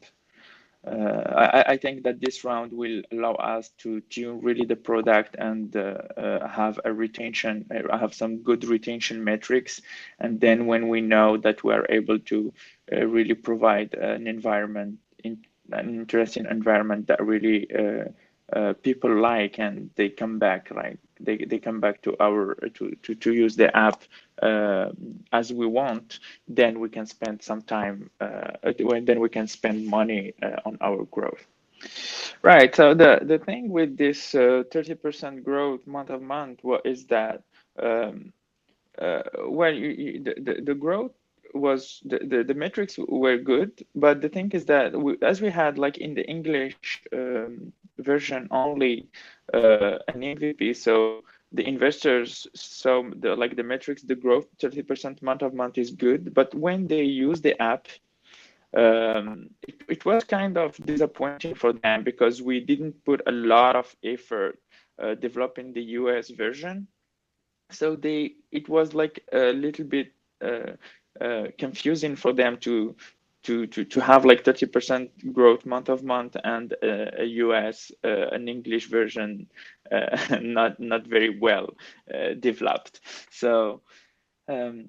uh, 0.86 0.92
I, 0.92 1.74
I, 1.74 1.78
think 1.78 2.04
that 2.04 2.20
this 2.20 2.44
round 2.44 2.74
will 2.74 3.04
allow 3.13 3.36
us 3.36 3.70
to 3.78 4.02
tune 4.02 4.42
really 4.42 4.66
the 4.66 4.76
product 4.76 5.38
and 5.39 5.74
uh, 5.78 6.46
have 6.46 6.78
a 6.84 6.92
retention, 6.92 7.66
have 7.89 8.13
some 8.13 8.39
good 8.39 8.66
retention 8.66 9.24
metrics. 9.24 9.82
And 10.20 10.42
then 10.42 10.66
when 10.66 10.89
we 10.89 11.00
know 11.00 11.38
that 11.38 11.63
we 11.63 11.74
are 11.74 11.86
able 11.88 12.20
to 12.20 12.54
really 12.92 13.34
provide 13.34 13.94
an 13.94 14.28
environment, 14.28 15.00
in, 15.24 15.46
an 15.72 15.88
interesting 15.88 16.46
environment 16.50 17.08
that 17.08 17.26
really 17.26 17.66
people 18.84 19.16
like 19.16 19.60
and 19.60 19.89
they 19.96 20.10
come 20.10 20.38
back 20.38 20.70
right 20.70 21.00
they, 21.24 21.38
they 21.38 21.60
come 21.60 21.80
back 21.80 22.02
to 22.04 22.16
our 22.20 22.56
to, 22.74 22.96
to, 23.04 23.16
to 23.16 23.34
use 23.34 23.56
the 23.56 23.76
app 23.76 24.04
uh, 24.42 24.90
as 25.32 25.54
we 25.54 25.66
want 25.66 26.20
then 26.48 26.80
we 26.80 26.90
can 26.90 27.06
spend 27.06 27.42
some 27.42 27.62
time 27.62 28.10
uh, 28.22 28.52
then 29.04 29.20
we 29.20 29.30
can 29.30 29.48
spend 29.48 29.88
money 29.88 30.34
uh, 30.42 30.58
on 30.66 30.78
our 30.82 31.06
growth. 31.06 31.46
Right 32.42 32.76
so 32.76 32.94
the 32.94 33.20
the 33.24 33.40
thing 33.40 33.70
with 33.70 33.98
this 33.98 34.34
30% 34.34 35.24
uh, 35.24 35.40
growth 35.42 35.86
month 35.88 36.10
of 36.10 36.22
month 36.22 36.60
what 36.62 36.86
is 36.86 37.06
that? 37.06 37.44
Um, 37.82 38.34
uh, 39.00 39.24
well 39.48 39.74
you, 39.74 39.90
you, 39.90 40.24
the, 40.24 40.36
the, 40.40 40.62
the 40.62 40.76
growth 40.76 41.12
was 41.54 42.02
the, 42.06 42.20
the, 42.20 42.44
the, 42.44 42.54
metrics 42.54 42.98
were 42.98 43.38
good 43.38 43.86
but 43.96 44.22
the 44.22 44.30
thing 44.30 44.52
is 44.52 44.66
that 44.66 44.94
we, 45.00 45.18
as 45.22 45.42
we 45.42 45.50
had 45.50 45.78
like 45.78 45.98
in 45.98 46.14
the 46.14 46.28
english 46.28 47.04
um, 47.14 47.72
version 48.00 48.48
only 48.52 49.08
uh, 49.54 50.00
an 50.08 50.22
mvp 50.22 50.76
so 50.76 51.24
the 51.52 51.68
investors 51.68 52.48
saw 52.54 53.04
the 53.20 53.36
like 53.36 53.56
the 53.56 53.63
metrics 53.63 54.04
the 54.04 54.16
growth 54.16 54.48
30% 54.60 55.22
month 55.22 55.42
of 55.42 55.54
month 55.54 55.78
is 55.78 55.92
good 55.92 56.34
but 56.34 56.54
when 56.56 56.88
they 56.88 57.04
use 57.04 57.42
the 57.42 57.60
app 57.62 57.88
um, 58.76 59.50
it, 59.63 59.76
it 59.88 60.06
was 60.06 60.24
kind 60.24 60.58
of 60.58 60.76
disappointing 60.86 61.56
for 61.56 61.74
them 61.74 62.04
because 62.04 62.42
we 62.42 62.60
didn't 62.60 63.04
put 63.06 63.22
a 63.28 63.32
lot 63.32 63.76
of 63.76 63.96
effort 64.04 64.60
uh, 65.02 65.16
developing 65.16 65.74
the 65.74 65.82
us 65.84 66.30
version. 66.30 66.88
So 67.72 67.96
they 67.96 68.36
it 68.52 68.70
was 68.70 68.94
like 68.94 69.24
a 69.32 69.54
little 69.54 69.86
bit 69.86 70.13
uh, 70.44 70.74
uh, 71.22 71.48
confusing 71.58 72.16
for 72.16 72.34
them 72.34 72.58
to 72.60 72.96
to 73.44 73.68
to 73.68 73.86
to 73.86 74.02
have 74.02 74.26
like 74.26 74.44
30% 74.44 75.10
growth 75.34 75.66
month 75.66 75.90
of 75.90 76.04
month 76.04 76.36
and 76.44 76.74
uh, 76.84 77.12
a 77.20 77.26
US 77.46 77.92
uh, 78.04 78.30
an 78.32 78.48
English 78.50 78.88
version 78.90 79.48
uh, 79.92 80.38
not 80.42 80.80
not 80.80 81.08
very 81.08 81.40
well 81.40 81.70
uh, 82.14 82.34
developed 82.40 83.02
so 83.32 83.82
um, 84.48 84.88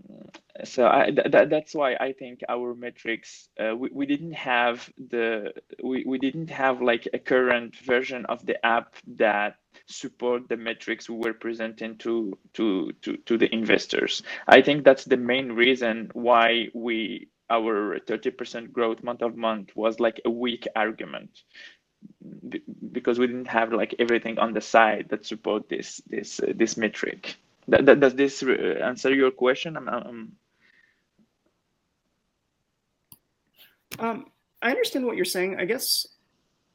so 0.65 0.87
I, 0.89 1.13
th- 1.13 1.29
that's 1.49 1.75
why 1.75 1.95
I 1.95 2.13
think 2.13 2.41
our 2.51 2.75
metrics 2.75 3.49
uh, 3.61 3.75
we, 3.77 3.91
we 3.93 4.07
didn't 4.07 4.35
have 4.35 4.91
the 5.11 5.55
we, 5.83 6.05
we 6.07 6.19
didn't 6.19 6.51
have 6.51 6.83
like 6.83 7.09
a 7.15 7.21
current 7.21 7.77
version 7.79 8.27
of 8.27 8.47
the 8.47 8.65
app 8.67 8.97
that 9.17 9.57
support 9.89 10.49
the 10.51 10.59
metrics 10.59 11.11
we 11.11 11.17
were 11.19 11.35
presenting 11.35 11.99
to 12.01 12.39
to 12.55 12.93
to, 13.03 13.17
to 13.19 13.39
the 13.39 13.53
investors. 13.55 14.23
I 14.49 14.63
think 14.63 14.85
that's 14.85 15.07
the 15.07 15.19
main 15.19 15.53
reason 15.53 16.11
why 16.15 16.69
we 16.75 17.29
our 17.51 17.99
30% 18.01 18.73
growth 18.73 19.03
month 19.03 19.23
of 19.23 19.37
month 19.37 19.71
was 19.77 20.01
like 20.01 20.21
a 20.25 20.31
weak 20.31 20.67
argument 20.75 21.43
because 22.93 23.19
we 23.19 23.27
didn't 23.27 23.49
have 23.49 23.73
like 23.73 23.95
everything 23.99 24.39
on 24.39 24.53
the 24.53 24.61
side 24.61 25.07
that 25.11 25.25
support 25.25 25.69
this 25.69 26.03
this 26.07 26.41
uh, 26.41 26.53
this 26.55 26.77
metric. 26.77 27.37
That, 27.69 27.87
that, 27.87 28.01
does 28.01 28.15
this 28.15 28.43
uh, 28.43 28.79
answer 28.83 29.15
your 29.15 29.31
question? 29.31 29.77
I'm, 29.77 29.89
I'm... 29.89 30.33
Um, 33.99 34.27
I 34.61 34.71
understand 34.71 35.07
what 35.07 35.17
you're 35.17 35.25
saying. 35.25 35.57
I 35.59 35.65
guess 35.65 36.07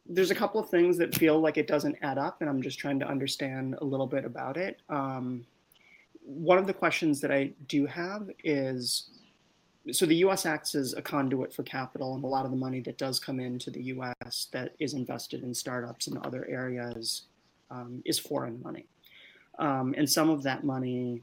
there's 0.08 0.32
a 0.32 0.36
couple 0.36 0.60
of 0.60 0.70
things 0.70 0.98
that 0.98 1.14
feel 1.16 1.40
like 1.40 1.58
it 1.58 1.68
doesn't 1.68 1.96
add 2.02 2.18
up, 2.18 2.42
and 2.42 2.50
I'm 2.50 2.62
just 2.62 2.80
trying 2.80 3.00
to 3.02 3.08
understand 3.08 3.76
a 3.82 3.86
little 3.86 4.08
bit 4.08 4.26
about 4.26 4.58
it. 4.58 4.82
Um, 4.90 5.46
one 6.24 6.58
of 6.58 6.66
the 6.66 6.74
questions 6.74 7.22
that 7.22 7.32
I 7.32 7.52
do 7.68 7.86
have 7.86 8.32
is 8.44 9.10
so 9.92 10.06
the 10.06 10.18
US 10.18 10.46
acts 10.46 10.76
as 10.76 10.94
a 10.94 11.02
conduit 11.02 11.54
for 11.54 11.64
capital, 11.64 12.16
and 12.16 12.24
a 12.24 12.28
lot 12.28 12.46
of 12.46 12.52
the 12.52 12.58
money 12.58 12.82
that 12.82 12.98
does 12.98 13.20
come 13.20 13.40
into 13.40 13.72
the 13.72 13.84
US 13.84 14.48
that 14.52 14.76
is 14.80 14.94
invested 14.94 15.44
in 15.44 15.54
startups 15.54 16.08
and 16.08 16.18
other 16.26 16.46
areas 16.50 17.24
um, 17.72 18.02
is 18.06 18.20
foreign 18.20 18.62
money. 18.62 18.86
Um, 19.58 19.94
and 19.98 20.10
some 20.10 20.30
of 20.30 20.44
that 20.44 20.64
money 20.64 21.22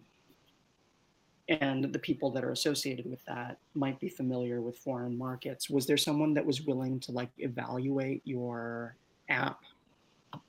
and 1.48 1.92
the 1.92 1.98
people 1.98 2.30
that 2.32 2.44
are 2.44 2.50
associated 2.50 3.08
with 3.08 3.24
that 3.26 3.58
might 3.74 4.00
be 4.00 4.08
familiar 4.08 4.60
with 4.60 4.78
foreign 4.78 5.16
markets. 5.16 5.70
Was 5.70 5.86
there 5.86 5.96
someone 5.96 6.34
that 6.34 6.44
was 6.44 6.62
willing 6.62 6.98
to 7.00 7.12
like 7.12 7.30
evaluate 7.38 8.22
your 8.24 8.96
app 9.28 9.60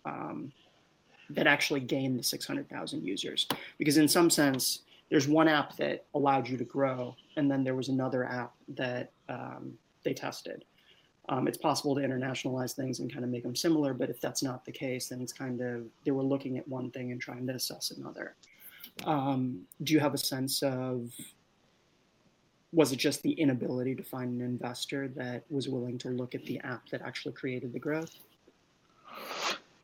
um, 0.05 0.51
that 1.29 1.45
actually 1.45 1.81
gained 1.81 2.17
the 2.17 2.23
600,000 2.23 3.03
users? 3.03 3.47
Because 3.77 3.97
in 3.97 4.07
some 4.07 4.29
sense, 4.29 4.81
there's 5.09 5.27
one 5.27 5.47
app 5.47 5.75
that 5.77 6.05
allowed 6.15 6.49
you 6.49 6.57
to 6.57 6.65
grow, 6.65 7.15
and 7.37 7.49
then 7.49 7.63
there 7.63 7.75
was 7.75 7.87
another 7.87 8.25
app 8.25 8.53
that 8.69 9.11
um, 9.29 9.77
they 10.03 10.13
tested. 10.13 10.65
Um, 11.29 11.47
it's 11.47 11.57
possible 11.57 11.93
to 11.95 12.01
internationalize 12.01 12.73
things 12.73 12.99
and 12.99 13.11
kind 13.11 13.23
of 13.23 13.29
make 13.29 13.43
them 13.43 13.55
similar, 13.55 13.93
but 13.93 14.09
if 14.09 14.19
that's 14.19 14.41
not 14.41 14.65
the 14.65 14.71
case, 14.71 15.09
then 15.09 15.21
it's 15.21 15.33
kind 15.33 15.61
of 15.61 15.85
they 16.03 16.11
were 16.11 16.23
looking 16.23 16.57
at 16.57 16.67
one 16.67 16.89
thing 16.91 17.11
and 17.11 17.21
trying 17.21 17.45
to 17.47 17.53
assess 17.53 17.91
another. 17.91 18.35
Um, 19.05 19.61
do 19.83 19.93
you 19.93 19.99
have 19.99 20.13
a 20.13 20.17
sense 20.17 20.63
of 20.63 21.11
was 22.73 22.91
it 22.91 22.97
just 22.97 23.21
the 23.23 23.31
inability 23.31 23.95
to 23.95 24.03
find 24.03 24.39
an 24.39 24.45
investor 24.45 25.07
that 25.09 25.43
was 25.49 25.69
willing 25.69 25.97
to 25.99 26.09
look 26.09 26.35
at 26.35 26.43
the 26.45 26.59
app 26.59 26.87
that 26.89 27.01
actually 27.01 27.33
created 27.33 27.73
the 27.73 27.79
growth? 27.79 28.15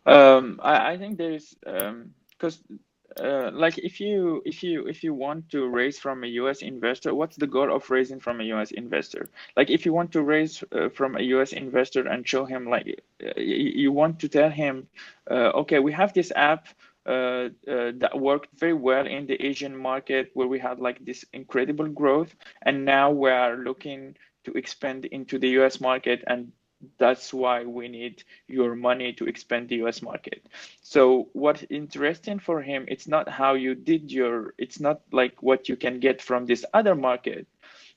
Um, 0.05 0.59
I, 0.61 0.93
I, 0.93 0.97
think 0.97 1.17
there's 1.17 1.55
because 1.63 2.59
um, 2.69 2.79
uh, 3.19 3.51
like 3.53 3.77
if 3.77 3.99
you 3.99 4.41
if 4.45 4.63
you 4.63 4.87
if 4.87 5.03
you 5.03 5.13
want 5.13 5.49
to 5.49 5.67
raise 5.67 5.99
from 5.99 6.23
a 6.23 6.27
US 6.41 6.61
investor, 6.61 7.13
what's 7.13 7.35
the 7.35 7.47
goal 7.47 7.73
of 7.75 7.89
raising 7.89 8.19
from 8.19 8.41
a 8.41 8.43
US 8.55 8.71
investor? 8.71 9.27
Like 9.55 9.69
if 9.69 9.85
you 9.85 9.93
want 9.93 10.11
to 10.13 10.21
raise 10.21 10.63
uh, 10.71 10.89
from 10.89 11.15
a 11.15 11.21
US 11.21 11.53
investor 11.53 12.07
and 12.07 12.27
show 12.27 12.45
him 12.45 12.69
like 12.69 13.01
uh, 13.23 13.39
you 13.39 13.91
want 13.91 14.19
to 14.19 14.27
tell 14.27 14.49
him, 14.49 14.87
uh, 15.29 15.51
okay, 15.61 15.79
we 15.79 15.91
have 15.91 16.13
this 16.13 16.31
app 16.35 16.67
uh, 17.05 17.49
that 17.67 18.11
worked 18.15 18.49
very 18.57 18.73
well 18.73 19.05
in 19.05 19.27
the 19.27 19.41
Asian 19.45 19.75
market 19.75 20.31
where 20.33 20.47
we 20.47 20.57
had 20.57 20.79
like 20.79 21.03
this 21.05 21.25
incredible 21.33 21.89
growth, 21.89 22.33
and 22.63 22.85
now 22.85 23.11
we 23.11 23.29
are 23.29 23.57
looking 23.57 24.15
to 24.45 24.51
expand 24.53 25.05
into 25.05 25.37
the 25.37 25.49
US 25.59 25.79
market 25.79 26.23
and 26.27 26.51
that's 26.97 27.33
why 27.33 27.63
we 27.63 27.87
need 27.87 28.23
your 28.47 28.75
money 28.75 29.13
to 29.13 29.25
expand 29.25 29.69
the 29.69 29.77
US 29.83 30.01
market. 30.01 30.47
So 30.81 31.29
what's 31.33 31.63
interesting 31.69 32.39
for 32.39 32.61
him, 32.61 32.85
it's 32.87 33.07
not 33.07 33.29
how 33.29 33.53
you 33.53 33.75
did 33.75 34.11
your, 34.11 34.53
it's 34.57 34.79
not 34.79 35.01
like 35.11 35.41
what 35.41 35.69
you 35.69 35.75
can 35.75 35.99
get 35.99 36.21
from 36.21 36.45
this 36.45 36.65
other 36.73 36.95
market. 36.95 37.47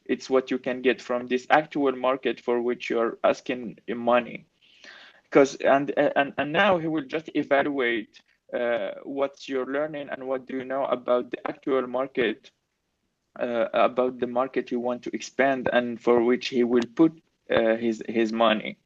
It's 0.05 0.31
what 0.31 0.51
you 0.51 0.59
can 0.59 0.83
get 0.83 1.03
from 1.03 1.27
this 1.27 1.46
actual 1.51 1.92
market 1.92 2.40
for 2.40 2.61
which 2.62 2.88
you're 2.90 3.18
asking 3.25 3.79
money. 3.88 4.46
Because 5.25 5.57
and 5.57 5.90
and 5.96 6.33
and 6.38 6.53
now 6.53 6.79
he 6.79 6.87
will 6.87 7.05
just 7.05 7.29
evaluate 7.35 8.20
uh, 8.55 8.92
what 9.03 9.49
you're 9.49 9.66
learning 9.66 10.09
and 10.11 10.27
what 10.27 10.46
do 10.46 10.57
you 10.57 10.64
know 10.64 10.85
about 10.85 11.31
the 11.33 11.49
actual 11.49 11.87
market, 11.88 12.51
uh, 13.40 13.66
about 13.72 14.20
the 14.20 14.27
market 14.27 14.70
you 14.70 14.79
want 14.79 15.03
to 15.03 15.11
expand 15.12 15.68
and 15.72 16.01
for 16.01 16.22
which 16.22 16.49
he 16.49 16.62
will 16.62 16.87
put 16.94 17.12
his 17.48 18.02
his 18.09 18.32
money. 18.32 18.78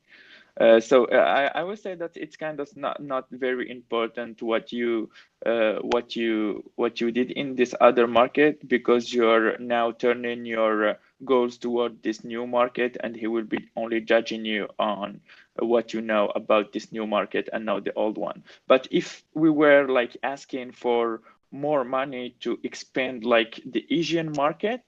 Uh, 0.61 0.81
so 0.81 1.07
uh, 1.07 1.17
I, 1.17 1.61
I 1.61 1.63
would 1.63 1.79
say 1.79 1.95
that 1.95 2.17
it's 2.17 2.37
kind 2.37 2.61
of 2.61 2.77
not, 2.77 3.03
not 3.03 3.27
very 3.31 3.71
important 3.71 4.43
what 4.43 4.73
you 4.73 5.09
uh, 5.47 5.75
what 5.81 6.17
you 6.17 6.63
what 6.77 7.01
you 7.01 7.11
did 7.11 7.31
in 7.31 7.55
this 7.57 7.75
other 7.81 8.07
market 8.07 8.67
because 8.69 9.13
you're 9.13 9.57
now 9.59 9.93
turning 9.93 10.45
your 10.45 10.89
uh, 10.89 10.95
goals 11.25 11.57
toward 11.59 12.03
this 12.03 12.25
new 12.25 12.47
market 12.47 12.97
and 13.03 13.17
he 13.17 13.27
will 13.27 13.45
be 13.45 13.69
only 13.77 14.01
judging 14.01 14.45
you 14.45 14.69
on 14.79 15.21
what 15.61 15.93
you 15.95 16.01
know 16.01 16.29
about 16.35 16.73
this 16.73 16.93
new 16.93 17.07
market 17.07 17.49
and 17.53 17.65
not 17.65 17.85
the 17.85 17.95
old 17.95 18.19
one. 18.19 18.43
But 18.67 18.89
if 18.91 19.23
we 19.35 19.51
were 19.51 19.87
like 19.89 20.17
asking 20.23 20.73
for 20.73 21.23
more 21.53 21.85
money 21.85 22.37
to 22.41 22.59
expand 22.63 23.25
like 23.25 23.61
the 23.67 23.85
Asian 23.91 24.33
market, 24.33 24.83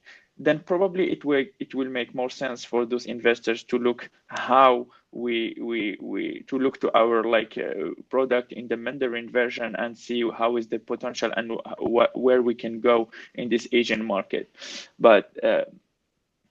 then 0.45 0.61
probably 0.61 1.11
it 1.11 1.25
will 1.25 1.45
it 1.59 1.75
will 1.75 1.89
make 1.89 2.15
more 2.15 2.31
sense 2.31 2.65
for 2.65 2.85
those 2.87 3.07
investors 3.07 3.63
to 3.65 3.79
look 3.79 4.11
how 4.27 4.87
we 5.13 5.57
we 5.61 5.97
we 6.01 6.43
to 6.49 6.59
look 6.59 6.81
to 6.81 6.91
our 6.97 7.23
like 7.25 7.59
uh, 7.59 7.91
product 8.11 8.53
in 8.53 8.67
the 8.69 8.77
Mandarin 8.77 9.29
version 9.31 9.77
and 9.77 9.97
see 9.97 10.29
how 10.31 10.57
is 10.57 10.69
the 10.69 10.79
potential 10.79 11.31
and 11.37 11.53
wh- 11.79 12.17
where 12.17 12.43
we 12.43 12.55
can 12.55 12.81
go 12.81 13.11
in 13.35 13.49
this 13.49 13.69
Asian 13.73 14.05
market. 14.05 14.55
But 14.99 15.33
uh, 15.45 15.65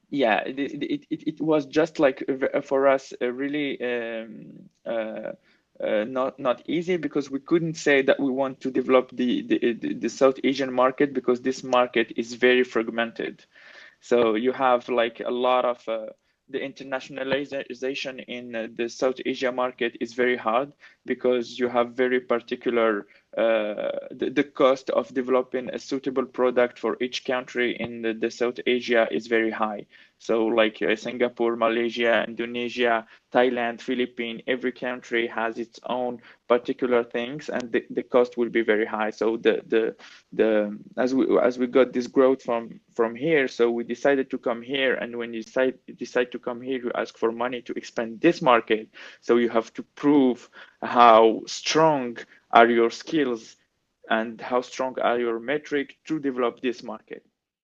yeah, 0.09 0.41
it, 0.45 0.59
it, 0.59 1.05
it, 1.09 1.41
was 1.41 1.65
just 1.65 1.97
like 1.97 2.23
for 2.63 2.87
us 2.87 3.13
really 3.21 3.81
um, 3.81 4.69
uh, 4.85 5.31
uh, 5.81 6.03
not 6.03 6.37
not 6.37 6.61
easy 6.67 6.97
because 6.97 7.31
we 7.31 7.39
couldn't 7.39 7.75
say 7.75 8.01
that 8.01 8.19
we 8.19 8.29
want 8.29 8.59
to 8.61 8.69
develop 8.69 9.09
the, 9.13 9.41
the 9.41 9.73
the 9.73 10.09
South 10.09 10.39
Asian 10.43 10.71
market 10.71 11.13
because 11.13 11.41
this 11.41 11.63
market 11.63 12.13
is 12.15 12.33
very 12.33 12.63
fragmented. 12.63 13.43
So 14.01 14.35
you 14.35 14.51
have 14.51 14.89
like 14.89 15.21
a 15.21 15.31
lot 15.31 15.65
of 15.65 15.87
uh, 15.87 16.07
the 16.49 16.59
internationalization 16.59 18.23
in 18.27 18.55
uh, 18.55 18.67
the 18.75 18.89
South 18.89 19.15
Asia 19.25 19.51
market 19.51 19.97
is 20.01 20.13
very 20.13 20.35
hard 20.37 20.73
because 21.05 21.57
you 21.57 21.69
have 21.69 21.93
very 21.93 22.19
particular 22.19 23.07
the, 23.35 24.29
the, 24.33 24.43
cost 24.43 24.89
of 24.89 25.13
developing 25.13 25.69
a 25.69 25.79
suitable 25.79 26.25
product 26.25 26.77
for 26.77 26.97
each 27.01 27.23
country 27.23 27.77
in 27.79 28.01
the, 28.01 28.13
the 28.13 28.29
South 28.29 28.59
Asia 28.65 29.07
is 29.09 29.27
very 29.27 29.51
high. 29.51 29.85
So 30.21 30.45
like 30.45 30.81
uh, 30.83 30.95
Singapore, 30.95 31.55
Malaysia, 31.55 32.23
Indonesia, 32.27 33.07
Thailand, 33.33 33.81
Philippines, 33.81 34.41
every 34.45 34.71
country 34.71 35.25
has 35.25 35.57
its 35.57 35.79
own 35.87 36.21
particular 36.47 37.03
things 37.03 37.49
and 37.49 37.71
the, 37.71 37.83
the 37.89 38.03
cost 38.03 38.37
will 38.37 38.49
be 38.49 38.61
very 38.61 38.85
high. 38.85 39.09
So 39.09 39.37
the 39.37 39.63
the 39.65 39.95
the 40.31 40.77
as 40.95 41.15
we 41.15 41.25
as 41.39 41.57
we 41.57 41.65
got 41.65 41.91
this 41.91 42.05
growth 42.05 42.43
from 42.43 42.81
from 42.93 43.15
here, 43.15 43.47
so 43.47 43.71
we 43.71 43.83
decided 43.83 44.29
to 44.29 44.37
come 44.37 44.61
here 44.61 44.93
and 44.93 45.15
when 45.15 45.33
you 45.33 45.41
decide 45.41 45.79
decide 45.97 46.31
to 46.33 46.39
come 46.39 46.61
here, 46.61 46.77
you 46.83 46.91
ask 46.93 47.17
for 47.17 47.31
money 47.31 47.63
to 47.63 47.73
expand 47.73 48.21
this 48.21 48.43
market. 48.43 48.89
So 49.21 49.37
you 49.37 49.49
have 49.49 49.73
to 49.73 49.83
prove 49.95 50.49
how 50.83 51.41
strong 51.47 52.17
are 52.53 52.69
your 52.69 52.89
skills 52.89 53.57
and 54.09 54.41
how 54.41 54.61
strong 54.61 54.99
are 54.99 55.19
your 55.19 55.39
metric 55.39 55.95
to 56.05 56.19
develop 56.19 56.61
this 56.61 56.83
market 56.83 57.25